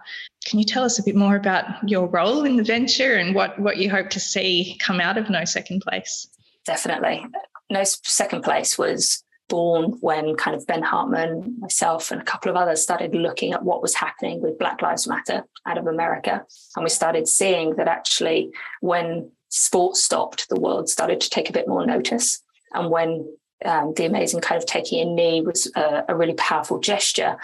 Can 0.44 0.58
you 0.58 0.66
tell 0.66 0.84
us 0.84 0.98
a 0.98 1.02
bit 1.02 1.16
more 1.16 1.36
about 1.36 1.88
your 1.88 2.06
role 2.06 2.44
in 2.44 2.56
the 2.56 2.62
venture 2.62 3.14
and 3.14 3.34
what 3.34 3.58
what 3.58 3.78
you 3.78 3.88
hope 3.88 4.10
to 4.10 4.20
see 4.20 4.76
come 4.78 5.00
out 5.00 5.16
of 5.16 5.30
No 5.30 5.46
Second 5.46 5.80
Place? 5.80 6.28
Definitely. 6.66 7.24
No 7.70 7.82
Second 7.84 8.42
Place 8.42 8.76
was 8.76 9.23
born 9.48 9.92
when 10.00 10.36
kind 10.36 10.56
of 10.56 10.66
Ben 10.66 10.82
Hartman, 10.82 11.56
myself, 11.60 12.10
and 12.10 12.20
a 12.20 12.24
couple 12.24 12.50
of 12.50 12.56
others 12.56 12.82
started 12.82 13.14
looking 13.14 13.52
at 13.52 13.62
what 13.62 13.82
was 13.82 13.94
happening 13.94 14.40
with 14.40 14.58
Black 14.58 14.82
Lives 14.82 15.06
Matter 15.06 15.44
out 15.66 15.78
of 15.78 15.86
America. 15.86 16.44
And 16.76 16.84
we 16.84 16.90
started 16.90 17.28
seeing 17.28 17.76
that 17.76 17.88
actually, 17.88 18.50
when 18.80 19.30
sports 19.48 20.02
stopped, 20.02 20.48
the 20.48 20.60
world 20.60 20.88
started 20.88 21.20
to 21.20 21.30
take 21.30 21.50
a 21.50 21.52
bit 21.52 21.68
more 21.68 21.86
notice. 21.86 22.42
And 22.72 22.90
when 22.90 23.28
um, 23.64 23.92
the 23.96 24.06
amazing 24.06 24.40
kind 24.40 24.60
of 24.60 24.66
taking 24.66 25.00
a 25.00 25.12
knee 25.12 25.40
was 25.40 25.70
a, 25.76 26.04
a 26.08 26.16
really 26.16 26.34
powerful 26.34 26.80
gesture, 26.80 27.36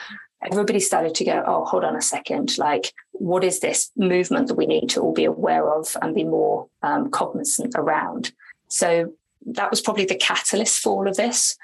everybody 0.43 0.81
started 0.81 1.15
to 1.15 1.25
go, 1.25 1.45
oh, 1.47 1.65
hold 1.65 1.85
on 1.85 1.97
a 1.97 2.03
second. 2.03 2.57
Like, 2.59 2.93
what 3.13 3.45
is 3.45 3.61
this 3.61 3.91
movement 3.97 4.49
that 4.49 4.57
we 4.57 4.67
need 4.67 4.89
to 4.91 5.01
all 5.01 5.13
be 5.13 5.25
aware 5.25 5.71
of 5.71 5.97
and 6.01 6.15
be 6.15 6.25
more 6.25 6.69
um, 6.83 7.11
cognizant 7.11 7.75
around? 7.77 8.33
So 8.69 9.13
that 9.47 9.71
was 9.71 9.81
probably 9.81 10.05
the 10.05 10.15
catalyst 10.15 10.83
for 10.83 10.93
all 10.93 11.09
of 11.09 11.17
this 11.17 11.57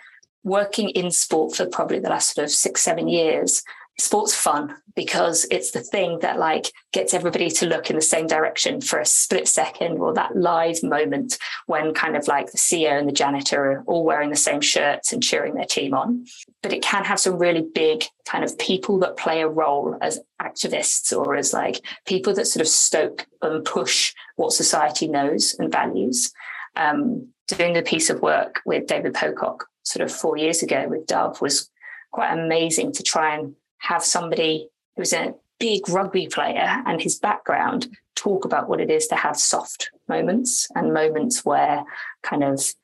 working 0.46 0.90
in 0.90 1.10
sport 1.10 1.56
for 1.56 1.66
probably 1.66 1.98
the 1.98 2.08
last 2.08 2.34
sort 2.34 2.44
of 2.44 2.52
six, 2.52 2.80
seven 2.80 3.08
years, 3.08 3.64
sport's 3.98 4.34
fun 4.34 4.76
because 4.94 5.44
it's 5.50 5.72
the 5.72 5.80
thing 5.80 6.20
that 6.20 6.38
like 6.38 6.70
gets 6.92 7.14
everybody 7.14 7.50
to 7.50 7.66
look 7.66 7.90
in 7.90 7.96
the 7.96 8.02
same 8.02 8.26
direction 8.26 8.80
for 8.80 9.00
a 9.00 9.06
split 9.06 9.48
second 9.48 9.98
or 9.98 10.14
that 10.14 10.36
live 10.36 10.82
moment 10.82 11.36
when 11.66 11.92
kind 11.94 12.16
of 12.16 12.28
like 12.28 12.52
the 12.52 12.58
CEO 12.58 12.96
and 12.96 13.08
the 13.08 13.12
janitor 13.12 13.72
are 13.72 13.84
all 13.86 14.04
wearing 14.04 14.30
the 14.30 14.36
same 14.36 14.60
shirts 14.60 15.12
and 15.12 15.22
cheering 15.22 15.54
their 15.54 15.64
team 15.64 15.94
on. 15.94 16.24
But 16.62 16.72
it 16.72 16.82
can 16.82 17.04
have 17.04 17.18
some 17.18 17.38
really 17.38 17.66
big 17.74 18.04
kind 18.24 18.44
of 18.44 18.56
people 18.58 18.98
that 19.00 19.16
play 19.16 19.40
a 19.40 19.48
role 19.48 19.96
as 20.00 20.20
activists 20.40 21.16
or 21.16 21.34
as 21.34 21.52
like 21.52 21.80
people 22.06 22.34
that 22.34 22.46
sort 22.46 22.60
of 22.60 22.68
stoke 22.68 23.26
and 23.42 23.64
push 23.64 24.14
what 24.36 24.52
society 24.52 25.08
knows 25.08 25.56
and 25.58 25.72
values. 25.72 26.32
Um, 26.76 27.28
doing 27.48 27.72
the 27.72 27.82
piece 27.82 28.10
of 28.10 28.20
work 28.20 28.60
with 28.66 28.86
David 28.86 29.14
Pocock 29.14 29.66
sort 29.86 30.04
of 30.04 30.14
four 30.14 30.36
years 30.36 30.62
ago 30.62 30.86
with 30.88 31.06
Dove 31.06 31.40
was 31.40 31.70
quite 32.10 32.32
amazing 32.32 32.92
to 32.92 33.02
try 33.02 33.36
and 33.36 33.54
have 33.78 34.02
somebody 34.02 34.68
who's 34.96 35.12
a 35.12 35.34
big 35.58 35.88
rugby 35.88 36.26
player 36.26 36.82
and 36.86 37.00
his 37.00 37.18
background 37.18 37.88
talk 38.16 38.44
about 38.44 38.68
what 38.68 38.80
it 38.80 38.90
is 38.90 39.06
to 39.06 39.14
have 39.14 39.36
soft 39.36 39.90
moments 40.08 40.68
and 40.74 40.92
moments 40.92 41.44
where 41.44 41.84
kind 42.22 42.42
of 42.42 42.74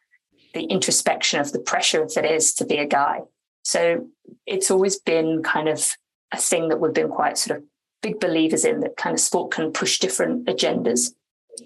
the 0.54 0.62
introspection 0.64 1.40
of 1.40 1.52
the 1.52 1.58
pressure 1.58 2.06
that 2.14 2.24
is 2.24 2.54
to 2.54 2.64
be 2.64 2.76
a 2.76 2.86
guy. 2.86 3.20
So 3.64 4.06
it's 4.46 4.70
always 4.70 4.98
been 5.00 5.42
kind 5.42 5.68
of 5.68 5.96
a 6.30 6.36
thing 6.36 6.68
that 6.68 6.80
we've 6.80 6.94
been 6.94 7.08
quite 7.08 7.36
sort 7.36 7.58
of 7.58 7.64
big 8.02 8.20
believers 8.20 8.64
in 8.64 8.80
that 8.80 8.96
kind 8.96 9.14
of 9.14 9.20
sport 9.20 9.50
can 9.50 9.72
push 9.72 9.98
different 9.98 10.46
agendas 10.46 11.14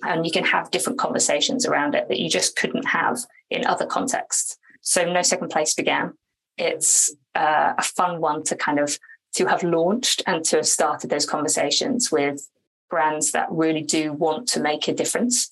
and 0.02 0.25
you 0.25 0.33
can 0.33 0.45
have 0.45 0.71
different 0.71 0.99
conversations 0.99 1.66
around 1.66 1.95
it 1.95 2.09
that 2.09 2.19
you 2.19 2.28
just 2.28 2.57
couldn't 2.57 2.87
have 2.87 3.19
in 3.50 3.66
other 3.66 3.87
contexts. 3.87 4.59
So 4.87 5.05
No 5.05 5.23
Second 5.23 5.49
Place 5.49 5.75
began. 5.75 6.14
It's 6.57 7.12
uh, 7.35 7.75
a 7.76 7.83
fun 7.83 8.21
one 8.21 8.45
to 8.45 8.55
kind 8.55 8.78
of 8.78 8.99
to 9.35 9.47
have 9.47 9.64
launched 9.64 10.23
and 10.28 10.45
to 10.45 10.57
have 10.57 10.66
started 10.66 11.11
those 11.11 11.26
conversations 11.26 12.12
with 12.12 12.49
brands 12.88 13.33
that 13.33 13.49
really 13.50 13.83
do 13.83 14.12
want 14.12 14.47
to 14.49 14.61
make 14.61 14.87
a 14.87 14.95
difference. 14.95 15.50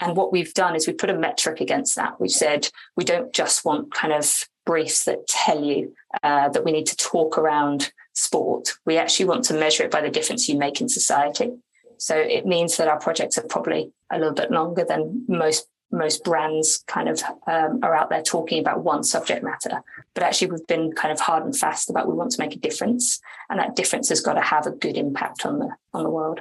And 0.00 0.14
what 0.16 0.32
we've 0.32 0.52
done 0.52 0.76
is 0.76 0.86
we 0.86 0.92
put 0.92 1.08
a 1.08 1.18
metric 1.18 1.62
against 1.62 1.96
that. 1.96 2.20
We've 2.20 2.30
said 2.30 2.68
we 2.94 3.04
don't 3.04 3.32
just 3.32 3.64
want 3.64 3.92
kind 3.92 4.12
of 4.12 4.44
briefs 4.66 5.06
that 5.06 5.26
tell 5.26 5.64
you 5.64 5.94
uh, 6.22 6.50
that 6.50 6.64
we 6.64 6.70
need 6.70 6.86
to 6.86 6.96
talk 6.96 7.38
around 7.38 7.90
sport. 8.12 8.74
We 8.84 8.98
actually 8.98 9.26
want 9.26 9.44
to 9.44 9.54
measure 9.54 9.84
it 9.84 9.90
by 9.90 10.02
the 10.02 10.10
difference 10.10 10.46
you 10.46 10.58
make 10.58 10.82
in 10.82 10.90
society. 10.90 11.52
So 11.96 12.14
it 12.14 12.44
means 12.44 12.76
that 12.76 12.86
our 12.86 13.00
projects 13.00 13.38
are 13.38 13.46
probably 13.48 13.92
a 14.12 14.18
little 14.18 14.34
bit 14.34 14.50
longer 14.50 14.84
than 14.84 15.24
most 15.26 15.66
most 15.90 16.24
brands 16.24 16.84
kind 16.86 17.08
of 17.08 17.22
um, 17.46 17.80
are 17.82 17.94
out 17.94 18.10
there 18.10 18.22
talking 18.22 18.60
about 18.60 18.84
one 18.84 19.02
subject 19.02 19.42
matter 19.42 19.82
but 20.14 20.22
actually 20.22 20.50
we've 20.50 20.66
been 20.66 20.92
kind 20.92 21.12
of 21.12 21.20
hard 21.20 21.44
and 21.44 21.56
fast 21.56 21.88
about 21.88 22.08
we 22.08 22.14
want 22.14 22.30
to 22.30 22.40
make 22.40 22.54
a 22.54 22.58
difference 22.58 23.20
and 23.50 23.58
that 23.58 23.76
difference 23.76 24.08
has 24.08 24.20
got 24.20 24.34
to 24.34 24.42
have 24.42 24.66
a 24.66 24.70
good 24.70 24.96
impact 24.96 25.46
on 25.46 25.58
the 25.58 25.68
on 25.94 26.02
the 26.02 26.10
world 26.10 26.40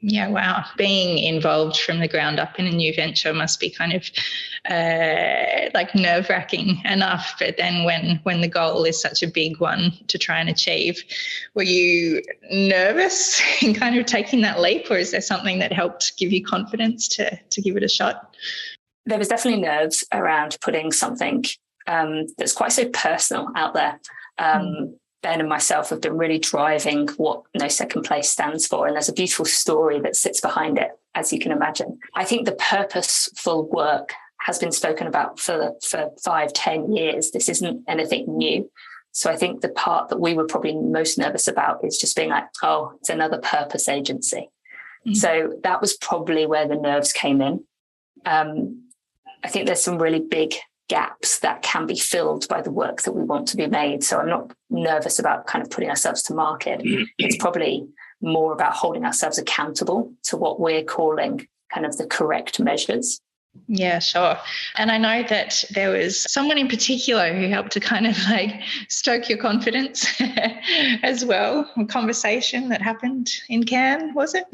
yeah, 0.00 0.28
wow. 0.28 0.64
Being 0.76 1.18
involved 1.18 1.78
from 1.78 2.00
the 2.00 2.08
ground 2.08 2.38
up 2.38 2.58
in 2.58 2.66
a 2.66 2.70
new 2.70 2.94
venture 2.94 3.32
must 3.32 3.58
be 3.58 3.70
kind 3.70 3.94
of 3.94 4.10
uh, 4.68 5.70
like 5.72 5.94
nerve 5.94 6.28
wracking 6.28 6.82
enough. 6.84 7.34
But 7.38 7.56
then 7.56 7.84
when 7.84 8.20
when 8.24 8.42
the 8.42 8.48
goal 8.48 8.84
is 8.84 9.00
such 9.00 9.22
a 9.22 9.26
big 9.26 9.58
one 9.58 9.92
to 10.08 10.18
try 10.18 10.38
and 10.38 10.50
achieve, 10.50 11.02
were 11.54 11.62
you 11.62 12.22
nervous 12.52 13.40
in 13.62 13.72
kind 13.72 13.98
of 13.98 14.04
taking 14.04 14.42
that 14.42 14.60
leap, 14.60 14.90
or 14.90 14.96
is 14.98 15.12
there 15.12 15.22
something 15.22 15.58
that 15.60 15.72
helped 15.72 16.16
give 16.18 16.30
you 16.30 16.44
confidence 16.44 17.08
to 17.08 17.34
to 17.36 17.62
give 17.62 17.76
it 17.76 17.82
a 17.82 17.88
shot? 17.88 18.36
There 19.06 19.18
was 19.18 19.28
definitely 19.28 19.62
nerves 19.62 20.04
around 20.12 20.58
putting 20.60 20.92
something 20.92 21.44
um, 21.86 22.26
that's 22.36 22.52
quite 22.52 22.72
so 22.72 22.88
personal 22.88 23.48
out 23.56 23.74
there. 23.74 24.00
Um, 24.38 24.62
mm. 24.62 24.94
Ben 25.22 25.40
and 25.40 25.48
myself 25.48 25.90
have 25.90 26.00
been 26.00 26.18
really 26.18 26.38
driving 26.38 27.08
what 27.16 27.42
No 27.58 27.68
Second 27.68 28.02
Place 28.02 28.28
stands 28.28 28.66
for, 28.66 28.86
and 28.86 28.94
there's 28.94 29.08
a 29.08 29.14
beautiful 29.14 29.44
story 29.44 30.00
that 30.00 30.14
sits 30.14 30.40
behind 30.40 30.78
it, 30.78 30.90
as 31.14 31.32
you 31.32 31.38
can 31.38 31.52
imagine. 31.52 31.98
I 32.14 32.24
think 32.24 32.44
the 32.44 32.52
purposeful 32.52 33.66
work 33.68 34.12
has 34.40 34.58
been 34.58 34.72
spoken 34.72 35.06
about 35.06 35.40
for 35.40 35.72
for 35.82 36.10
five, 36.22 36.52
ten 36.52 36.92
years. 36.92 37.30
This 37.30 37.48
isn't 37.48 37.84
anything 37.88 38.26
new. 38.36 38.70
So 39.12 39.30
I 39.30 39.36
think 39.36 39.62
the 39.62 39.70
part 39.70 40.10
that 40.10 40.20
we 40.20 40.34
were 40.34 40.44
probably 40.44 40.74
most 40.74 41.16
nervous 41.16 41.48
about 41.48 41.82
is 41.82 41.96
just 41.96 42.14
being 42.14 42.28
like, 42.28 42.44
oh, 42.62 42.92
it's 43.00 43.08
another 43.08 43.38
purpose 43.38 43.88
agency. 43.88 44.50
Mm. 45.08 45.16
So 45.16 45.54
that 45.62 45.80
was 45.80 45.96
probably 45.96 46.44
where 46.44 46.68
the 46.68 46.76
nerves 46.76 47.14
came 47.14 47.40
in. 47.40 47.64
Um, 48.26 48.85
I 49.44 49.48
think 49.48 49.66
there's 49.66 49.82
some 49.82 49.98
really 49.98 50.20
big 50.20 50.54
gaps 50.88 51.40
that 51.40 51.62
can 51.62 51.86
be 51.86 51.96
filled 51.96 52.46
by 52.48 52.62
the 52.62 52.70
work 52.70 53.02
that 53.02 53.12
we 53.12 53.22
want 53.22 53.48
to 53.48 53.56
be 53.56 53.66
made. 53.66 54.04
So 54.04 54.18
I'm 54.18 54.28
not 54.28 54.52
nervous 54.70 55.18
about 55.18 55.46
kind 55.46 55.64
of 55.64 55.70
putting 55.70 55.90
ourselves 55.90 56.22
to 56.24 56.34
market. 56.34 56.80
it's 57.18 57.36
probably 57.36 57.86
more 58.20 58.52
about 58.52 58.74
holding 58.74 59.04
ourselves 59.04 59.38
accountable 59.38 60.12
to 60.24 60.36
what 60.36 60.60
we're 60.60 60.84
calling 60.84 61.46
kind 61.72 61.84
of 61.84 61.96
the 61.96 62.06
correct 62.06 62.60
measures. 62.60 63.20
Yeah, 63.68 63.98
sure. 64.00 64.36
And 64.76 64.90
I 64.90 64.98
know 64.98 65.22
that 65.28 65.64
there 65.70 65.90
was 65.90 66.30
someone 66.30 66.58
in 66.58 66.68
particular 66.68 67.32
who 67.32 67.48
helped 67.48 67.72
to 67.72 67.80
kind 67.80 68.06
of 68.06 68.16
like 68.28 68.60
stoke 68.88 69.28
your 69.28 69.38
confidence 69.38 70.06
as 71.02 71.24
well. 71.24 71.70
A 71.76 71.84
conversation 71.86 72.68
that 72.68 72.82
happened 72.82 73.30
in 73.48 73.64
Cannes, 73.64 74.14
was 74.14 74.34
it? 74.34 74.44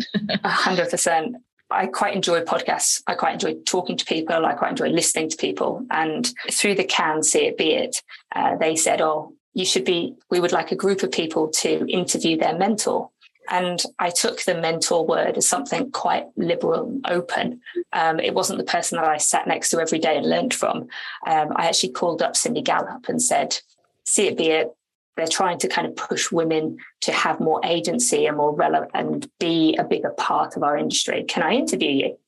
A 0.45 0.49
hundred 0.49 0.91
percent. 0.91 1.37
I 1.73 1.87
quite 1.87 2.15
enjoy 2.15 2.43
podcasts. 2.43 3.03
I 3.07 3.15
quite 3.15 3.35
enjoy 3.35 3.55
talking 3.65 3.97
to 3.97 4.05
people. 4.05 4.47
I 4.47 4.55
quite 4.55 4.71
enjoy 4.71 4.89
listening 4.89 5.29
to 5.31 5.37
people. 5.37 5.85
And 5.91 6.33
through 6.51 6.77
the 6.77 6.85
Cannes 6.85 7.31
see 7.31 7.47
it 7.47 7.57
be 7.57 7.73
it, 7.73 8.03
uh, 8.35 8.57
they 8.57 8.77
said, 8.77 9.01
"Oh, 9.01 9.35
you 9.55 9.65
should 9.65 9.85
be. 9.85 10.15
We 10.31 10.41
would 10.41 10.53
like 10.53 10.73
a 10.73 10.77
group 10.77 11.03
of 11.03 11.11
people 11.11 11.49
to 11.49 11.87
interview 11.89 12.37
their 12.37 12.57
mentor." 12.57 13.11
And 13.51 13.83
I 13.99 14.11
took 14.11 14.43
the 14.43 14.55
mentor 14.55 15.05
word 15.05 15.37
as 15.37 15.49
something 15.49 15.91
quite 15.91 16.27
liberal 16.37 16.89
and 16.89 17.05
open. 17.09 17.61
Um, 17.93 18.21
it 18.21 18.35
wasn't 18.35 18.59
the 18.59 18.73
person 18.73 18.97
that 18.97 19.09
I 19.09 19.17
sat 19.19 19.49
next 19.49 19.71
to 19.71 19.81
every 19.81 19.99
day 19.99 20.17
and 20.17 20.29
learned 20.29 20.55
from. 20.55 20.89
Um, 21.27 21.49
I 21.57 21.67
actually 21.67 21.93
called 21.93 22.23
up 22.23 22.37
Cindy 22.37 22.63
Gallop 22.63 23.09
and 23.09 23.21
said, 23.21 23.59
"See 24.05 24.29
it 24.29 24.37
be 24.37 24.51
it. 24.51 24.75
They're 25.17 25.27
trying 25.27 25.59
to 25.59 25.69
kind 25.69 25.87
of 25.87 25.97
push 25.97 26.33
women 26.33 26.79
to 27.03 27.13
have 27.13 27.41
more 27.41 27.61
agency 27.65 28.27
and 28.27 28.37
more 28.37 28.55
relevant 28.55 28.91
and 28.95 29.29
be 29.39 29.77
a 29.77 29.85
bigger 29.85 30.11
part 30.11 30.57
of 30.57 30.63
our 30.63 30.77
industry. 30.77 31.25
Can 31.25 31.43
I 31.43 31.53
interview 31.53 31.91
you? 31.91 32.19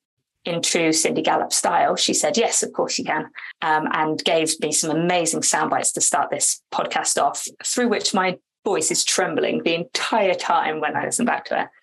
In 0.45 0.61
true 0.61 0.93
Cindy 0.93 1.23
Gallop 1.23 1.55
style, 1.55 1.97
she 1.97 2.13
said, 2.13 2.37
Yes, 2.37 2.63
of 2.63 2.75
course 2.75 2.99
you 2.99 3.05
can, 3.05 3.31
um, 3.63 3.89
and 3.93 4.23
gave 4.25 4.61
me 4.61 4.73
some 4.73 4.91
amazing 4.91 5.43
sound 5.43 5.71
bites 5.71 5.93
to 5.93 6.03
start 6.03 6.31
this 6.31 6.61
podcast 6.71 7.21
off, 7.21 7.47
through 7.65 7.89
which 7.89 8.13
my 8.13 8.37
voice 8.63 8.91
is 8.91 9.05
trembling 9.05 9.63
the 9.63 9.75
entire 9.75 10.35
time 10.35 10.81
when 10.81 10.97
I 10.97 11.05
listen 11.05 11.25
back 11.25 11.45
to 11.47 11.63
it. 11.63 11.69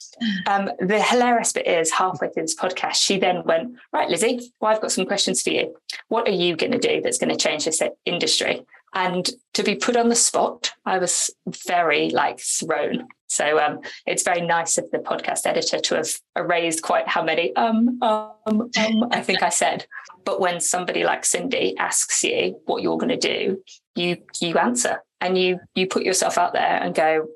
Um, 0.45 0.69
the 0.79 1.01
hilarious 1.01 1.51
bit 1.51 1.65
is 1.65 1.89
halfway 1.89 2.29
through 2.29 2.43
this 2.43 2.55
podcast, 2.55 2.95
she 2.95 3.17
then 3.17 3.43
went, 3.43 3.75
Right, 3.91 4.07
Lizi, 4.07 4.39
well, 4.59 4.71
I've 4.71 4.81
got 4.81 4.91
some 4.91 5.07
questions 5.07 5.41
for 5.41 5.49
you. 5.49 5.75
What 6.09 6.27
are 6.27 6.31
you 6.31 6.55
going 6.55 6.73
to 6.73 6.77
do 6.77 7.01
that's 7.01 7.17
going 7.17 7.35
to 7.35 7.35
change 7.35 7.65
this 7.65 7.81
industry? 8.05 8.63
And 8.93 9.29
to 9.53 9.63
be 9.63 9.75
put 9.75 9.95
on 9.95 10.09
the 10.09 10.15
spot, 10.15 10.73
I 10.85 10.97
was 10.97 11.29
very 11.65 12.09
like 12.09 12.39
thrown. 12.39 13.07
So 13.27 13.59
um, 13.59 13.79
it's 14.05 14.23
very 14.23 14.41
nice 14.41 14.77
of 14.77 14.91
the 14.91 14.97
podcast 14.97 15.45
editor 15.45 15.79
to 15.79 15.95
have 15.95 16.09
erased 16.35 16.81
quite 16.81 17.07
how 17.07 17.23
many 17.23 17.55
um, 17.55 17.97
um, 18.01 18.39
um 18.45 19.07
I 19.11 19.21
think 19.21 19.41
I 19.41 19.49
said. 19.49 19.85
But 20.25 20.41
when 20.41 20.59
somebody 20.59 21.05
like 21.05 21.23
Cindy 21.23 21.77
asks 21.77 22.23
you 22.23 22.59
what 22.65 22.83
you're 22.83 22.97
going 22.97 23.17
to 23.17 23.27
do, 23.35 23.63
you 23.95 24.17
you 24.41 24.57
answer 24.57 25.01
and 25.21 25.37
you 25.37 25.59
you 25.75 25.87
put 25.87 26.03
yourself 26.03 26.37
out 26.37 26.51
there 26.51 26.83
and 26.83 26.93
go, 26.93 27.27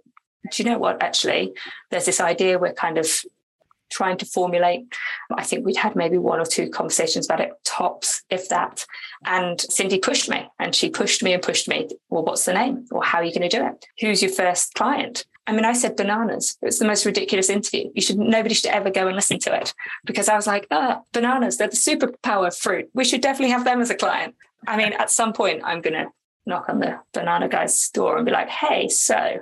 do 0.52 0.64
you 0.64 0.70
know 0.70 0.78
what? 0.78 1.02
Actually, 1.02 1.54
there's 1.92 2.06
this 2.06 2.20
idea 2.20 2.60
we're 2.60 2.74
kind 2.74 2.98
of 2.98 3.08
trying 3.96 4.18
to 4.18 4.26
formulate. 4.26 4.94
I 5.38 5.44
think 5.44 5.66
we'd 5.66 5.78
had 5.78 5.96
maybe 5.96 6.18
one 6.18 6.40
or 6.40 6.46
two 6.46 6.70
conversations 6.70 7.26
about 7.26 7.40
it, 7.40 7.52
tops, 7.64 8.24
if 8.30 8.50
that. 8.50 8.86
And 9.26 9.60
Cindy 9.62 10.00
pushed 10.00 10.30
me 10.30 10.48
and 10.60 10.76
she 10.76 10.90
pushed 10.90 11.24
me 11.24 11.34
and 11.34 11.42
pushed 11.42 11.68
me. 11.68 11.88
Well, 12.10 12.26
what's 12.26 12.46
the 12.46 12.54
name? 12.54 12.86
Or 12.92 13.04
how 13.04 13.20
are 13.20 13.24
you 13.24 13.34
going 13.34 13.50
to 13.50 13.58
do 13.58 13.66
it? 13.66 13.86
Who's 14.02 14.22
your 14.22 14.32
first 14.32 14.74
client? 14.74 15.26
I 15.48 15.54
mean, 15.54 15.64
I 15.64 15.74
said 15.74 15.96
bananas. 15.96 16.58
It 16.62 16.66
was 16.66 16.80
the 16.80 16.88
most 16.88 17.06
ridiculous 17.06 17.50
interview. 17.50 17.92
You 17.94 18.02
should 18.02 18.18
nobody 18.18 18.56
should 18.56 18.72
ever 18.72 18.90
go 18.90 19.08
and 19.08 19.16
listen 19.16 19.40
to 19.40 19.56
it 19.56 19.74
because 20.04 20.28
I 20.28 20.36
was 20.36 20.48
like, 20.48 20.68
ah, 20.72 21.02
bananas, 21.14 21.58
they're 21.58 21.68
the 21.68 21.76
superpower 21.76 22.56
fruit. 22.56 22.90
We 22.94 23.06
should 23.06 23.22
definitely 23.22 23.52
have 23.52 23.64
them 23.64 23.80
as 23.80 23.92
a 23.92 23.96
client. 23.96 24.36
I 24.68 24.76
mean, 24.76 24.94
at 24.94 25.12
some 25.12 25.34
point 25.34 25.62
I'm 25.64 25.82
gonna 25.82 26.08
knock 26.48 26.68
on 26.68 26.80
the 26.80 27.00
banana 27.14 27.48
guy's 27.48 27.90
door 27.92 28.18
and 28.18 28.26
be 28.26 28.32
like, 28.32 28.50
hey, 28.50 28.88
so 28.88 29.40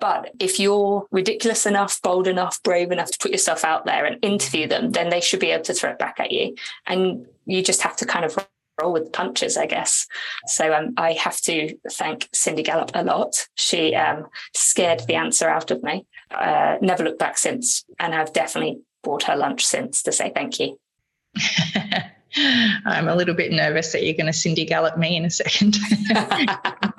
but 0.00 0.32
if 0.38 0.60
you're 0.60 1.06
ridiculous 1.10 1.66
enough, 1.66 2.00
bold 2.02 2.26
enough, 2.26 2.62
brave 2.62 2.90
enough 2.90 3.10
to 3.10 3.18
put 3.18 3.30
yourself 3.30 3.64
out 3.64 3.86
there 3.86 4.04
and 4.04 4.22
interview 4.22 4.66
them, 4.66 4.92
then 4.92 5.08
they 5.08 5.20
should 5.20 5.40
be 5.40 5.50
able 5.50 5.64
to 5.64 5.74
throw 5.74 5.90
it 5.90 5.98
back 5.98 6.20
at 6.20 6.32
you. 6.32 6.54
And 6.86 7.26
you 7.46 7.62
just 7.62 7.82
have 7.82 7.96
to 7.96 8.06
kind 8.06 8.24
of 8.24 8.36
roll 8.80 8.92
with 8.92 9.12
punches, 9.12 9.56
I 9.56 9.66
guess. 9.66 10.06
So 10.46 10.74
um, 10.74 10.94
I 10.96 11.12
have 11.12 11.40
to 11.42 11.76
thank 11.90 12.28
Cindy 12.32 12.62
Gallop 12.62 12.90
a 12.94 13.04
lot. 13.04 13.48
She 13.54 13.94
um, 13.94 14.26
scared 14.54 15.00
the 15.06 15.14
answer 15.14 15.48
out 15.48 15.70
of 15.70 15.82
me. 15.82 16.06
Uh, 16.30 16.76
never 16.80 17.04
looked 17.04 17.18
back 17.18 17.38
since. 17.38 17.84
And 17.98 18.14
I've 18.14 18.32
definitely 18.32 18.80
bought 19.02 19.24
her 19.24 19.36
lunch 19.36 19.66
since 19.66 20.02
to 20.02 20.12
say 20.12 20.30
thank 20.34 20.60
you. 20.60 20.78
I'm 22.84 23.08
a 23.08 23.16
little 23.16 23.34
bit 23.34 23.52
nervous 23.52 23.92
that 23.92 24.04
you're 24.04 24.14
going 24.14 24.26
to 24.26 24.32
Cindy 24.32 24.66
Gallop 24.66 24.98
me 24.98 25.16
in 25.16 25.24
a 25.24 25.30
second. 25.30 25.76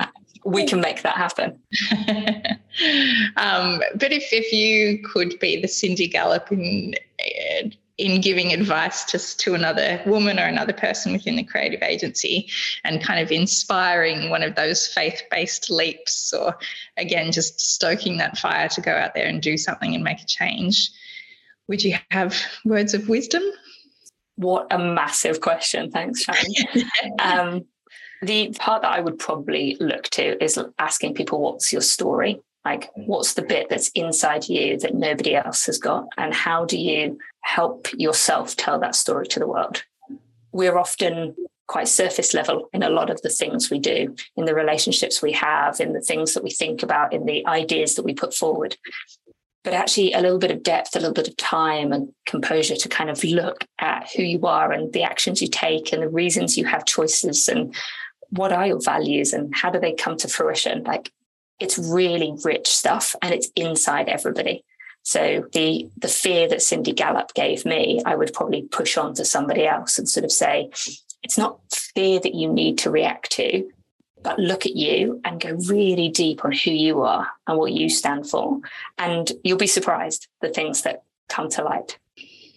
we 0.48 0.66
can 0.66 0.80
make 0.80 1.04
that 1.04 1.18
happen. 1.18 1.60
um, 3.36 3.82
but 3.96 4.14
if, 4.14 4.32
if 4.32 4.54
you 4.54 5.04
could 5.04 5.38
be 5.40 5.62
the 5.62 5.68
Cindy 5.68 6.08
Gallop 6.08 6.52
in 6.52 6.96
in 7.98 8.22
giving 8.22 8.54
advice 8.54 9.04
to, 9.06 9.18
to 9.38 9.56
another 9.56 10.00
woman 10.06 10.40
or 10.40 10.44
another 10.44 10.72
person 10.72 11.14
within 11.14 11.36
the 11.36 11.44
creative 11.44 11.82
agency 11.82 12.48
and 12.84 13.04
kind 13.04 13.20
of 13.20 13.32
inspiring 13.32 14.30
one 14.30 14.44
of 14.44 14.54
those 14.54 14.86
faith-based 14.86 15.72
leaps 15.72 16.32
or 16.32 16.56
again 16.98 17.32
just 17.32 17.60
stoking 17.60 18.18
that 18.18 18.38
fire 18.38 18.70
to 18.70 18.82
go 18.82 18.92
out 18.92 19.16
there 19.16 19.26
and 19.26 19.42
do 19.42 19.58
something 19.58 19.96
and 19.96 20.04
make 20.04 20.22
a 20.22 20.26
change 20.28 20.92
would 21.68 21.84
you 21.84 21.98
have 22.12 22.40
words 22.66 22.94
of 22.94 23.10
wisdom 23.10 23.42
what 24.36 24.68
a 24.70 24.78
massive 24.78 25.42
question 25.42 25.90
thanks 25.90 26.22
Sharon. 26.22 26.92
um, 27.20 27.66
the 28.22 28.54
part 28.60 28.82
that 28.82 28.92
I 28.92 29.00
would 29.00 29.20
probably 29.20 29.78
look 29.80 30.04
to 30.12 30.44
is 30.44 30.60
asking 30.80 31.14
people, 31.14 31.40
what's 31.40 31.72
your 31.72 31.82
story? 31.82 32.42
Like, 32.66 32.94
mm. 32.96 33.08
what's 33.08 33.34
the 33.34 33.44
bit 33.44 33.70
that's 33.70 33.90
inside 33.90 34.50
you 34.50 34.78
that 34.80 34.96
nobody 34.96 35.36
else 35.36 35.66
has 35.68 35.78
got? 35.78 36.08
And 36.18 36.34
how 36.34 36.66
do 36.66 36.78
you 36.78 37.18
help 37.42 37.88
yourself 37.94 38.56
tell 38.56 38.80
that 38.80 38.96
story 38.96 39.28
to 39.28 39.40
the 39.40 39.48
world? 39.48 39.84
We're 40.52 40.78
often 40.78 41.36
quite 41.68 41.88
surface 41.88 42.34
level 42.34 42.70
in 42.74 42.82
a 42.82 42.90
lot 42.90 43.10
of 43.10 43.22
the 43.22 43.30
things 43.30 43.70
we 43.70 43.80
do, 43.80 44.16
in 44.36 44.46
the 44.46 44.56
relationships 44.56 45.22
we 45.22 45.34
have, 45.34 45.80
in 45.80 45.94
the 45.94 46.02
things 46.02 46.34
that 46.34 46.44
we 46.44 46.50
think 46.50 46.82
about, 46.82 47.14
in 47.14 47.26
the 47.26 47.46
ideas 47.46 47.96
that 47.96 48.04
we 48.04 48.14
put 48.14 48.34
forward. 48.34 48.78
But 49.64 49.74
actually, 49.74 50.14
a 50.14 50.22
little 50.22 50.38
bit 50.38 50.52
of 50.52 50.64
depth, 50.64 50.96
a 50.96 51.00
little 51.00 51.14
bit 51.14 51.28
of 51.28 51.36
time 51.36 51.92
and 51.92 52.14
composure 52.26 52.78
to 52.78 52.90
kind 52.90 53.10
of 53.10 53.22
look 53.24 53.66
at 53.80 54.10
who 54.16 54.24
you 54.24 54.46
are 54.46 54.72
and 54.72 54.94
the 54.94 55.04
actions 55.04 55.42
you 55.42 55.50
take 55.50 55.92
and 55.92 56.02
the 56.02 56.10
reasons 56.10 56.58
you 56.58 56.66
have 56.66 56.86
choices 56.86 57.50
and 57.50 57.76
what 58.30 58.52
are 58.52 58.68
your 58.68 58.82
values 58.82 59.34
and 59.34 59.54
how 59.56 59.70
do 59.70 59.80
they 59.80 59.94
come 59.94 60.18
to 60.18 60.28
fruition? 60.28 60.84
Like 60.84 61.12
it's 61.60 61.78
really 61.78 62.34
rich 62.44 62.68
stuff 62.68 63.16
and 63.22 63.34
it's 63.34 63.50
inside 63.56 64.10
everybody. 64.10 64.64
So 65.04 65.46
the 65.54 65.90
the 65.98 66.10
fear 66.10 66.50
that 66.50 66.62
Cindy 66.62 66.92
Gallop 66.92 67.34
gave 67.34 67.66
me, 67.66 68.02
I 68.06 68.16
would 68.16 68.34
probably 68.34 68.64
push 68.64 68.98
on 68.98 69.14
to 69.16 69.26
somebody 69.26 69.66
else 69.66 69.98
and 69.98 70.08
sort 70.08 70.26
of 70.26 70.32
say, 70.32 70.70
it's 71.24 71.38
not 71.38 71.60
fear 71.72 72.20
that 72.20 72.36
you 72.36 72.52
need 72.52 72.78
to 72.80 72.92
react 72.92 73.32
to, 73.34 73.70
but 74.22 74.40
look 74.40 74.66
at 74.66 74.76
you 74.76 75.22
and 75.24 75.40
go 75.40 75.52
really 75.68 76.10
deep 76.10 76.44
on 76.44 76.52
who 76.52 76.72
you 76.72 77.02
are 77.02 77.28
and 77.48 77.58
what 77.58 77.72
you 77.72 77.90
stand 77.90 78.30
for. 78.30 78.60
And 78.98 79.32
you'll 79.44 79.58
be 79.58 79.68
surprised 79.68 80.28
the 80.42 80.50
things 80.50 80.82
that 80.82 81.04
come 81.30 81.50
to 81.52 81.64
light. 81.64 81.98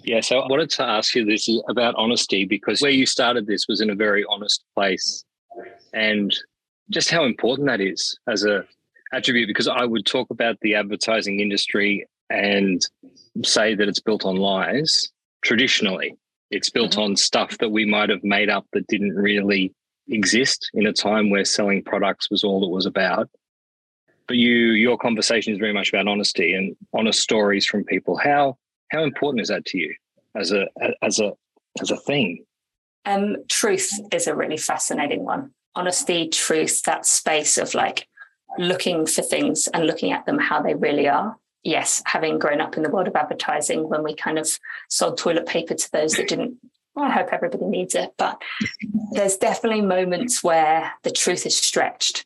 Yeah, 0.03 0.21
so 0.21 0.41
I 0.41 0.49
wanted 0.49 0.71
to 0.71 0.83
ask 0.83 1.15
you 1.15 1.25
this 1.25 1.49
about 1.69 1.95
honesty 1.97 2.47
because 2.47 2.81
where 2.81 2.91
you 2.91 3.07
started 3.07 3.47
this 3.47 3.69
was 3.69 3.81
in 3.81 3.91
a 3.91 3.95
very 3.95 4.25
honest 4.29 4.65
place 4.75 5.25
and 5.93 6.35
just 6.91 7.11
how 7.11 7.25
important 7.25 7.69
that 7.69 7.81
is 7.81 8.19
as 8.29 8.45
a 8.45 8.65
attribute 9.13 9.49
because 9.49 9.69
I 9.69 9.85
would 9.85 10.07
talk 10.07 10.31
about 10.31 10.59
the 10.61 10.75
advertising 10.75 11.41
industry 11.41 12.07
and 12.31 12.85
say 13.45 13.75
that 13.75 13.89
it's 13.89 14.01
built 14.01 14.25
on 14.25 14.37
lies 14.37 15.11
traditionally. 15.43 16.17
It's 16.51 16.71
built 16.71 16.93
mm-hmm. 16.93 17.01
on 17.01 17.17
stuff 17.17 17.59
that 17.59 17.71
we 17.71 17.85
might 17.85 18.11
have 18.11 18.23
made 18.23 18.49
up 18.49 18.67
that 18.73 18.87
didn't 18.87 19.15
really 19.15 19.73
exist 20.09 20.71
in 20.75 20.87
a 20.87 20.93
time 20.93 21.31
where 21.31 21.45
selling 21.45 21.83
products 21.83 22.31
was 22.31 22.45
all 22.45 22.65
it 22.65 22.71
was 22.71 22.87
about. 22.87 23.29
But 24.27 24.37
you 24.37 24.73
your 24.73 24.97
conversation 24.97 25.53
is 25.53 25.59
very 25.59 25.73
much 25.73 25.89
about 25.89 26.07
honesty 26.07 26.55
and 26.55 26.77
honest 26.95 27.21
stories 27.21 27.67
from 27.67 27.85
people. 27.85 28.17
How 28.17 28.57
how 28.91 29.03
important 29.03 29.43
is 29.43 29.49
that 29.49 29.65
to 29.67 29.79
you 29.79 29.95
as 30.37 30.53
a 30.53 30.67
as 31.03 31.19
a 31.19 31.33
as 31.81 31.91
a 31.91 31.97
thing 31.97 32.45
um, 33.05 33.37
truth 33.49 33.91
is 34.13 34.27
a 34.27 34.35
really 34.35 34.57
fascinating 34.57 35.25
one 35.25 35.53
honesty, 35.77 36.29
truth, 36.29 36.83
that 36.83 37.07
space 37.07 37.57
of 37.57 37.75
like 37.75 38.09
looking 38.59 39.07
for 39.07 39.23
things 39.23 39.69
and 39.69 39.87
looking 39.87 40.13
at 40.13 40.27
them 40.27 40.39
how 40.39 40.61
they 40.61 40.75
really 40.75 41.09
are. 41.09 41.37
Yes, 41.63 42.03
having 42.07 42.39
grown 42.39 42.61
up 42.61 42.77
in 42.77 42.83
the 42.83 42.91
world 42.91 43.07
of 43.07 43.17
advertising, 43.17 43.89
when 43.89 44.03
we 44.03 44.15
kind 44.15 44.39
of 44.39 44.49
sold 44.89 45.19
toilet 45.19 45.47
paper 45.47 45.75
to 45.75 45.93
those 45.93 46.15
that 46.15 46.29
didn't, 46.29 46.57
well, 46.95 47.05
I 47.05 47.11
hope 47.11 47.29
everybody 47.33 47.67
needs 47.67 47.95
it, 47.95 48.15
but 48.17 48.41
there's 49.13 49.37
definitely 49.37 49.83
moments 49.83 50.43
where 50.43 50.93
the 51.03 51.11
truth 51.11 51.47
is 51.47 51.57
stretched 51.57 52.25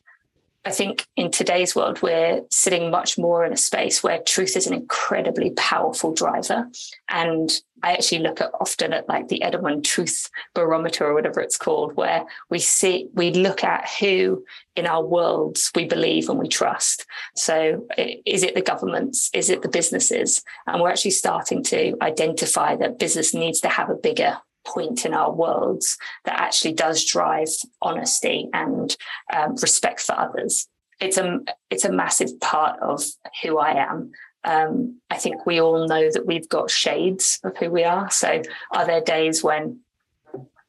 I 0.65 0.71
think 0.71 1.05
in 1.15 1.29
today's 1.29 1.75
world, 1.75 2.01
we're 2.01 2.41
sitting 2.49 2.89
much 2.89 3.19
more 3.19 3.45
in 3.45 3.53
a 3.53 3.57
space 3.57 4.01
where 4.01 4.19
truth 4.19 4.57
is 4.57 4.65
an 4.65 4.73
incredibly 4.73 5.51
powerful 5.51 6.11
driver. 6.11 6.67
And 7.07 7.51
I 7.83 7.93
actually 7.93 8.19
look 8.19 8.41
at 8.41 8.49
often 8.59 8.91
at 8.91 9.07
like 9.07 9.27
the 9.27 9.43
Edelman 9.45 9.83
Truth 9.83 10.27
Barometer 10.55 11.05
or 11.05 11.13
whatever 11.13 11.39
it's 11.39 11.57
called, 11.57 11.95
where 11.95 12.25
we 12.49 12.57
see, 12.57 13.09
we 13.13 13.29
look 13.29 13.63
at 13.63 13.87
who 13.99 14.43
in 14.75 14.87
our 14.87 15.05
worlds 15.05 15.71
we 15.75 15.85
believe 15.85 16.29
and 16.29 16.39
we 16.39 16.47
trust. 16.47 17.05
So 17.35 17.87
is 18.25 18.41
it 18.41 18.55
the 18.55 18.61
governments? 18.61 19.29
Is 19.35 19.51
it 19.51 19.61
the 19.61 19.69
businesses? 19.69 20.41
And 20.65 20.81
we're 20.81 20.89
actually 20.89 21.11
starting 21.11 21.61
to 21.65 21.95
identify 22.01 22.75
that 22.77 22.97
business 22.97 23.35
needs 23.35 23.59
to 23.61 23.69
have 23.69 23.91
a 23.91 23.95
bigger 23.95 24.39
point 24.65 25.05
in 25.05 25.13
our 25.13 25.31
worlds 25.31 25.97
that 26.25 26.39
actually 26.39 26.73
does 26.73 27.03
drive 27.05 27.49
honesty 27.81 28.49
and 28.53 28.95
um, 29.33 29.55
respect 29.61 30.01
for 30.01 30.17
others. 30.17 30.67
It's 30.99 31.17
a 31.17 31.39
it's 31.69 31.85
a 31.85 31.91
massive 31.91 32.39
part 32.39 32.79
of 32.81 33.03
who 33.43 33.57
I 33.57 33.73
am. 33.73 34.11
Um, 34.43 35.01
I 35.09 35.17
think 35.17 35.45
we 35.45 35.59
all 35.59 35.87
know 35.87 36.09
that 36.11 36.25
we've 36.25 36.47
got 36.47 36.69
shades 36.69 37.39
of 37.43 37.57
who 37.57 37.69
we 37.69 37.83
are. 37.83 38.09
So, 38.11 38.41
are 38.71 38.85
there 38.85 39.01
days 39.01 39.43
when 39.43 39.79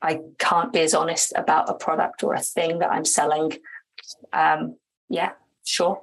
I 0.03 0.21
can't 0.39 0.73
be 0.73 0.81
as 0.81 0.95
honest 0.95 1.33
about 1.37 1.69
a 1.69 1.75
product 1.75 2.23
or 2.23 2.35
a 2.35 2.41
thing 2.41 2.79
that 2.79 2.91
I'm 2.91 3.05
selling? 3.05 3.53
Um, 4.33 4.77
yeah, 5.09 5.33
sure. 5.65 6.03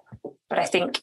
But 0.49 0.60
I 0.60 0.65
think 0.65 1.01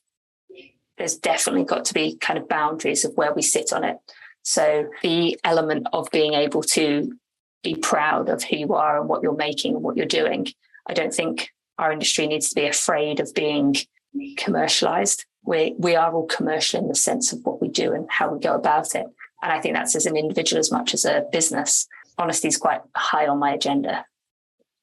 there's 0.96 1.16
definitely 1.16 1.64
got 1.64 1.86
to 1.86 1.94
be 1.94 2.16
kind 2.16 2.38
of 2.38 2.48
boundaries 2.48 3.04
of 3.04 3.14
where 3.16 3.32
we 3.32 3.42
sit 3.42 3.72
on 3.72 3.84
it. 3.84 3.96
So 4.42 4.88
the 5.02 5.38
element 5.44 5.86
of 5.92 6.10
being 6.10 6.34
able 6.34 6.62
to 6.62 7.12
be 7.62 7.74
proud 7.74 8.28
of 8.28 8.42
who 8.42 8.56
you 8.56 8.74
are 8.74 8.98
and 8.98 9.08
what 9.08 9.22
you're 9.22 9.36
making 9.36 9.74
and 9.74 9.82
what 9.82 9.96
you're 9.96 10.06
doing, 10.06 10.46
I 10.88 10.94
don't 10.94 11.12
think 11.14 11.50
our 11.78 11.92
industry 11.92 12.26
needs 12.26 12.48
to 12.50 12.54
be 12.54 12.66
afraid 12.66 13.20
of 13.20 13.32
being 13.34 13.76
commercialized. 14.36 15.24
We, 15.44 15.74
we 15.78 15.96
are 15.96 16.12
all 16.12 16.26
commercial 16.26 16.80
in 16.80 16.88
the 16.88 16.94
sense 16.94 17.32
of 17.32 17.40
what 17.44 17.60
we 17.60 17.68
do 17.68 17.92
and 17.92 18.06
how 18.10 18.32
we 18.32 18.40
go 18.40 18.54
about 18.54 18.94
it. 18.94 19.06
And 19.42 19.52
I 19.52 19.60
think 19.60 19.74
that's 19.74 19.96
as 19.96 20.06
an 20.06 20.16
individual 20.16 20.60
as 20.60 20.70
much 20.70 20.92
as 20.92 21.04
a 21.04 21.24
business. 21.32 21.86
Honesty 22.18 22.48
is 22.48 22.58
quite 22.58 22.80
high 22.94 23.26
on 23.26 23.38
my 23.38 23.52
agenda. 23.52 24.04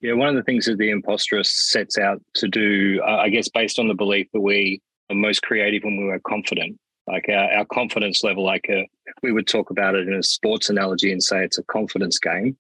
Yeah, 0.01 0.13
one 0.13 0.29
of 0.29 0.35
the 0.35 0.43
things 0.43 0.65
that 0.65 0.77
the 0.77 0.91
imposteress 0.91 1.47
sets 1.47 1.97
out 1.97 2.21
to 2.35 2.47
do, 2.47 3.01
uh, 3.05 3.17
I 3.17 3.29
guess, 3.29 3.49
based 3.49 3.79
on 3.79 3.87
the 3.87 3.95
belief 3.95 4.27
that 4.33 4.41
we 4.41 4.81
are 5.09 5.15
most 5.15 5.41
creative 5.41 5.83
when 5.83 5.97
we 5.97 6.11
are 6.11 6.19
confident. 6.19 6.77
Like 7.07 7.27
our, 7.29 7.51
our 7.59 7.65
confidence 7.65 8.23
level, 8.23 8.43
like 8.43 8.65
a, 8.69 8.81
uh, 8.81 8.85
we 9.23 9.31
would 9.31 9.47
talk 9.47 9.69
about 9.69 9.95
it 9.95 10.07
in 10.07 10.13
a 10.13 10.23
sports 10.23 10.69
analogy 10.69 11.11
and 11.11 11.23
say 11.23 11.43
it's 11.43 11.57
a 11.57 11.63
confidence 11.63 12.19
game. 12.19 12.57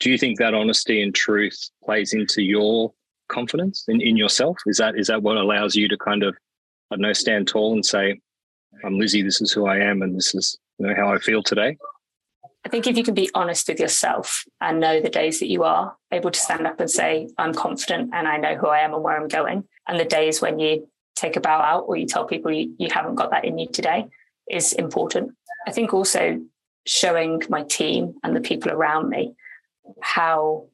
Do 0.00 0.10
you 0.10 0.18
think 0.18 0.38
that 0.38 0.54
honesty 0.54 1.02
and 1.02 1.14
truth 1.14 1.70
plays 1.84 2.12
into 2.12 2.42
your 2.42 2.92
confidence 3.28 3.84
in, 3.88 4.00
in 4.00 4.16
yourself? 4.16 4.58
Is 4.66 4.78
that 4.78 4.98
is 4.98 5.06
that 5.06 5.22
what 5.22 5.36
allows 5.36 5.76
you 5.76 5.88
to 5.88 5.96
kind 5.96 6.22
of, 6.22 6.34
I 6.90 6.96
don't 6.96 7.02
know, 7.02 7.12
stand 7.12 7.48
tall 7.48 7.72
and 7.72 7.86
say, 7.86 8.20
I'm 8.84 8.94
Lizi, 8.94 9.22
this 9.22 9.40
is 9.40 9.52
who 9.52 9.66
I 9.66 9.78
am, 9.78 10.02
and 10.02 10.16
this 10.16 10.34
is 10.34 10.58
you 10.78 10.86
know 10.86 10.94
how 10.94 11.12
I 11.12 11.18
feel 11.18 11.42
today? 11.42 11.76
I 12.66 12.68
think 12.70 12.86
if 12.86 12.96
you 12.96 13.04
can 13.04 13.14
be 13.14 13.30
honest 13.34 13.68
with 13.68 13.78
yourself 13.78 14.44
and 14.60 14.80
know 14.80 15.00
the 15.00 15.10
days 15.10 15.38
that 15.40 15.50
you 15.50 15.64
are 15.64 15.94
able 16.10 16.30
to 16.30 16.40
stand 16.40 16.66
up 16.66 16.80
and 16.80 16.90
say, 16.90 17.28
I'm 17.36 17.52
confident 17.52 18.10
and 18.14 18.26
I 18.26 18.38
know 18.38 18.56
who 18.56 18.68
I 18.68 18.78
am 18.78 18.94
and 18.94 19.02
where 19.02 19.20
I'm 19.20 19.28
going, 19.28 19.64
and 19.86 20.00
the 20.00 20.04
days 20.04 20.40
when 20.40 20.58
you 20.58 20.88
take 21.14 21.36
a 21.36 21.40
bow 21.40 21.60
out 21.60 21.84
or 21.86 21.96
you 21.96 22.06
tell 22.06 22.24
people 22.24 22.52
you, 22.52 22.74
you 22.78 22.88
haven't 22.90 23.14
got 23.14 23.30
that 23.30 23.44
in 23.44 23.58
you 23.58 23.68
today 23.68 24.06
is 24.50 24.72
important. 24.72 25.32
I 25.66 25.72
think 25.72 25.94
also 25.94 26.40
showing 26.86 27.42
my 27.48 27.62
team 27.62 28.14
and 28.22 28.36
the 28.36 28.40
people 28.40 28.70
around 28.70 29.08
me 29.08 29.34
how 30.00 30.66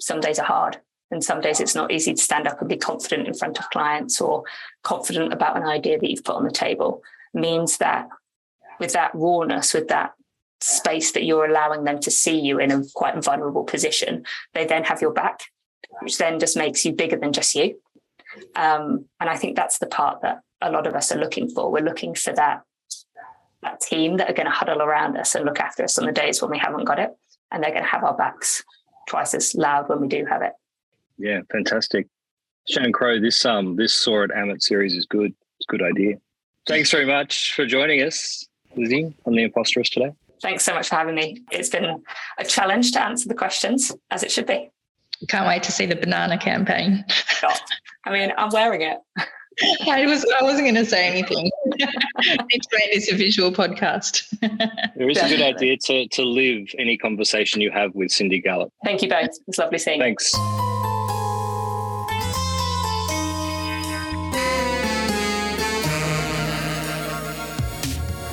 some 0.00 0.20
days 0.20 0.38
are 0.38 0.46
hard 0.46 0.78
and 1.10 1.22
some 1.24 1.40
days 1.40 1.60
it's 1.60 1.74
not 1.74 1.90
easy 1.90 2.14
to 2.14 2.22
stand 2.22 2.46
up 2.46 2.60
and 2.60 2.68
be 2.68 2.76
confident 2.76 3.26
in 3.26 3.34
front 3.34 3.58
of 3.58 3.68
clients 3.70 4.20
or 4.20 4.44
confident 4.82 5.32
about 5.32 5.56
an 5.56 5.64
idea 5.64 5.98
that 5.98 6.10
you've 6.10 6.24
put 6.24 6.36
on 6.36 6.44
the 6.44 6.50
table 6.50 7.02
means 7.34 7.78
that 7.78 8.08
with 8.78 8.92
that 8.92 9.14
rawness, 9.14 9.74
with 9.74 9.88
that 9.88 10.12
space 10.60 11.12
that 11.12 11.24
you're 11.24 11.46
allowing 11.46 11.84
them 11.84 11.98
to 12.00 12.10
see 12.10 12.38
you 12.38 12.58
in 12.58 12.70
a 12.70 12.82
quite 12.94 13.22
vulnerable 13.22 13.64
position, 13.64 14.24
they 14.54 14.66
then 14.66 14.84
have 14.84 15.00
your 15.00 15.12
back, 15.12 15.40
which 16.02 16.18
then 16.18 16.38
just 16.38 16.56
makes 16.56 16.84
you 16.84 16.92
bigger 16.92 17.16
than 17.16 17.32
just 17.32 17.54
you. 17.54 17.80
Um, 18.56 19.06
and 19.20 19.28
I 19.30 19.36
think 19.36 19.56
that's 19.56 19.78
the 19.78 19.86
part 19.86 20.22
that 20.22 20.40
a 20.60 20.70
lot 20.70 20.86
of 20.86 20.94
us 20.94 21.12
are 21.12 21.18
looking 21.18 21.48
for. 21.48 21.70
We're 21.70 21.84
looking 21.84 22.14
for 22.14 22.32
that 22.34 22.62
that 23.62 23.80
team 23.80 24.18
that 24.18 24.30
are 24.30 24.34
going 24.34 24.46
to 24.46 24.52
huddle 24.52 24.82
around 24.82 25.16
us 25.16 25.34
and 25.34 25.44
look 25.44 25.58
after 25.58 25.82
us 25.82 25.98
on 25.98 26.06
the 26.06 26.12
days 26.12 26.40
when 26.40 26.50
we 26.50 26.58
haven't 26.58 26.84
got 26.84 27.00
it, 27.00 27.10
and 27.50 27.62
they're 27.62 27.72
going 27.72 27.82
to 27.82 27.88
have 27.88 28.04
our 28.04 28.16
backs 28.16 28.62
twice 29.08 29.34
as 29.34 29.52
loud 29.54 29.88
when 29.88 30.00
we 30.00 30.06
do 30.06 30.24
have 30.26 30.42
it. 30.42 30.52
Yeah, 31.16 31.40
fantastic. 31.50 32.06
Shannon 32.68 32.92
Crowe, 32.92 33.20
this 33.20 33.44
um 33.44 33.76
this 33.76 33.94
Saw 33.94 34.22
It 34.22 34.30
Am 34.34 34.50
It 34.50 34.62
series 34.62 34.94
is 34.94 35.06
good. 35.06 35.34
It's 35.58 35.66
a 35.68 35.72
good 35.72 35.82
idea. 35.82 36.16
Thanks 36.66 36.90
very 36.90 37.06
much 37.06 37.54
for 37.54 37.64
joining 37.66 38.02
us, 38.02 38.46
Lizi, 38.76 39.14
on 39.24 39.32
the 39.32 39.48
Imposteress 39.48 39.90
today. 39.90 40.12
Thanks 40.42 40.64
so 40.64 40.74
much 40.74 40.88
for 40.88 40.96
having 40.96 41.14
me. 41.14 41.42
It's 41.50 41.70
been 41.70 42.04
a 42.38 42.44
challenge 42.44 42.92
to 42.92 43.02
answer 43.02 43.28
the 43.28 43.34
questions 43.34 43.92
as 44.10 44.22
it 44.22 44.30
should 44.30 44.46
be. 44.46 44.70
Can't 45.28 45.48
wait 45.48 45.62
to 45.64 45.72
see 45.72 45.86
the 45.86 45.96
banana 45.96 46.38
campaign. 46.38 47.04
I 48.08 48.12
mean, 48.12 48.32
I'm 48.38 48.48
wearing 48.50 48.80
it. 48.82 48.98
I 49.86 50.06
was 50.06 50.24
I 50.40 50.42
wasn't 50.42 50.64
going 50.64 50.76
to 50.76 50.86
say 50.86 51.08
anything. 51.08 51.50
Explain 52.50 52.88
this 52.92 53.12
a 53.12 53.16
visual 53.16 53.52
podcast. 53.52 54.24
There 54.96 55.10
is 55.10 55.16
Definitely. 55.16 55.44
a 55.44 55.52
good 55.52 55.56
idea 55.56 55.76
to 55.78 56.08
to 56.08 56.22
live 56.22 56.68
any 56.78 56.96
conversation 56.96 57.60
you 57.60 57.70
have 57.70 57.94
with 57.94 58.10
Cindy 58.10 58.40
Gallop. 58.40 58.72
Thank 58.84 59.02
you 59.02 59.08
both. 59.08 59.30
It's 59.46 59.58
lovely 59.58 59.78
seeing 59.78 59.98
you. 59.98 60.04
Thanks. 60.04 60.32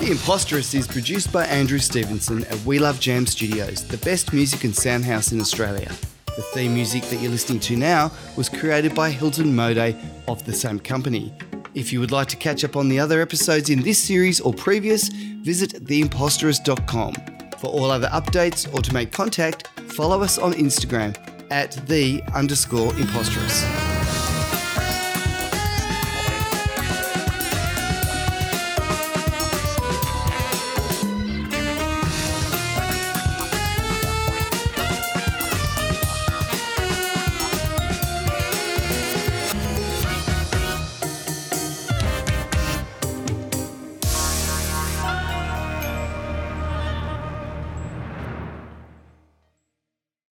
The 0.00 0.12
Imposteress 0.12 0.74
is 0.74 0.86
produced 0.86 1.32
by 1.32 1.44
Andrew 1.46 1.80
Stevenson 1.80 2.44
at 2.44 2.58
We 2.64 2.78
Love 2.78 3.00
Jam 3.00 3.26
Studios, 3.26 3.82
the 3.82 3.98
best 3.98 4.32
music 4.32 4.62
and 4.62 4.74
sound 4.74 5.04
house 5.04 5.32
in 5.32 5.40
Australia. 5.40 5.90
The 6.36 6.42
theme 6.42 6.74
music 6.74 7.02
that 7.04 7.16
you're 7.16 7.30
listening 7.30 7.60
to 7.60 7.76
now 7.76 8.12
was 8.36 8.50
created 8.50 8.94
by 8.94 9.10
Hilton 9.10 9.56
Mode 9.56 9.96
of 10.28 10.44
the 10.44 10.52
same 10.52 10.78
company. 10.78 11.32
If 11.74 11.92
you 11.92 12.00
would 12.00 12.10
like 12.12 12.28
to 12.28 12.36
catch 12.36 12.62
up 12.62 12.76
on 12.76 12.88
the 12.88 12.98
other 12.98 13.22
episodes 13.22 13.70
in 13.70 13.82
this 13.82 13.98
series 13.98 14.40
or 14.40 14.52
previous, 14.52 15.08
visit 15.08 15.84
theimposteress.com. 15.84 17.14
For 17.58 17.68
all 17.68 17.90
other 17.90 18.08
updates 18.08 18.72
or 18.74 18.82
to 18.82 18.92
make 18.92 19.12
contact, 19.12 19.68
follow 19.92 20.22
us 20.22 20.38
on 20.38 20.52
Instagram 20.52 21.16
at 21.50 21.72
the 21.86 22.22
underscore 22.34 22.92
imposteress. 22.92 23.85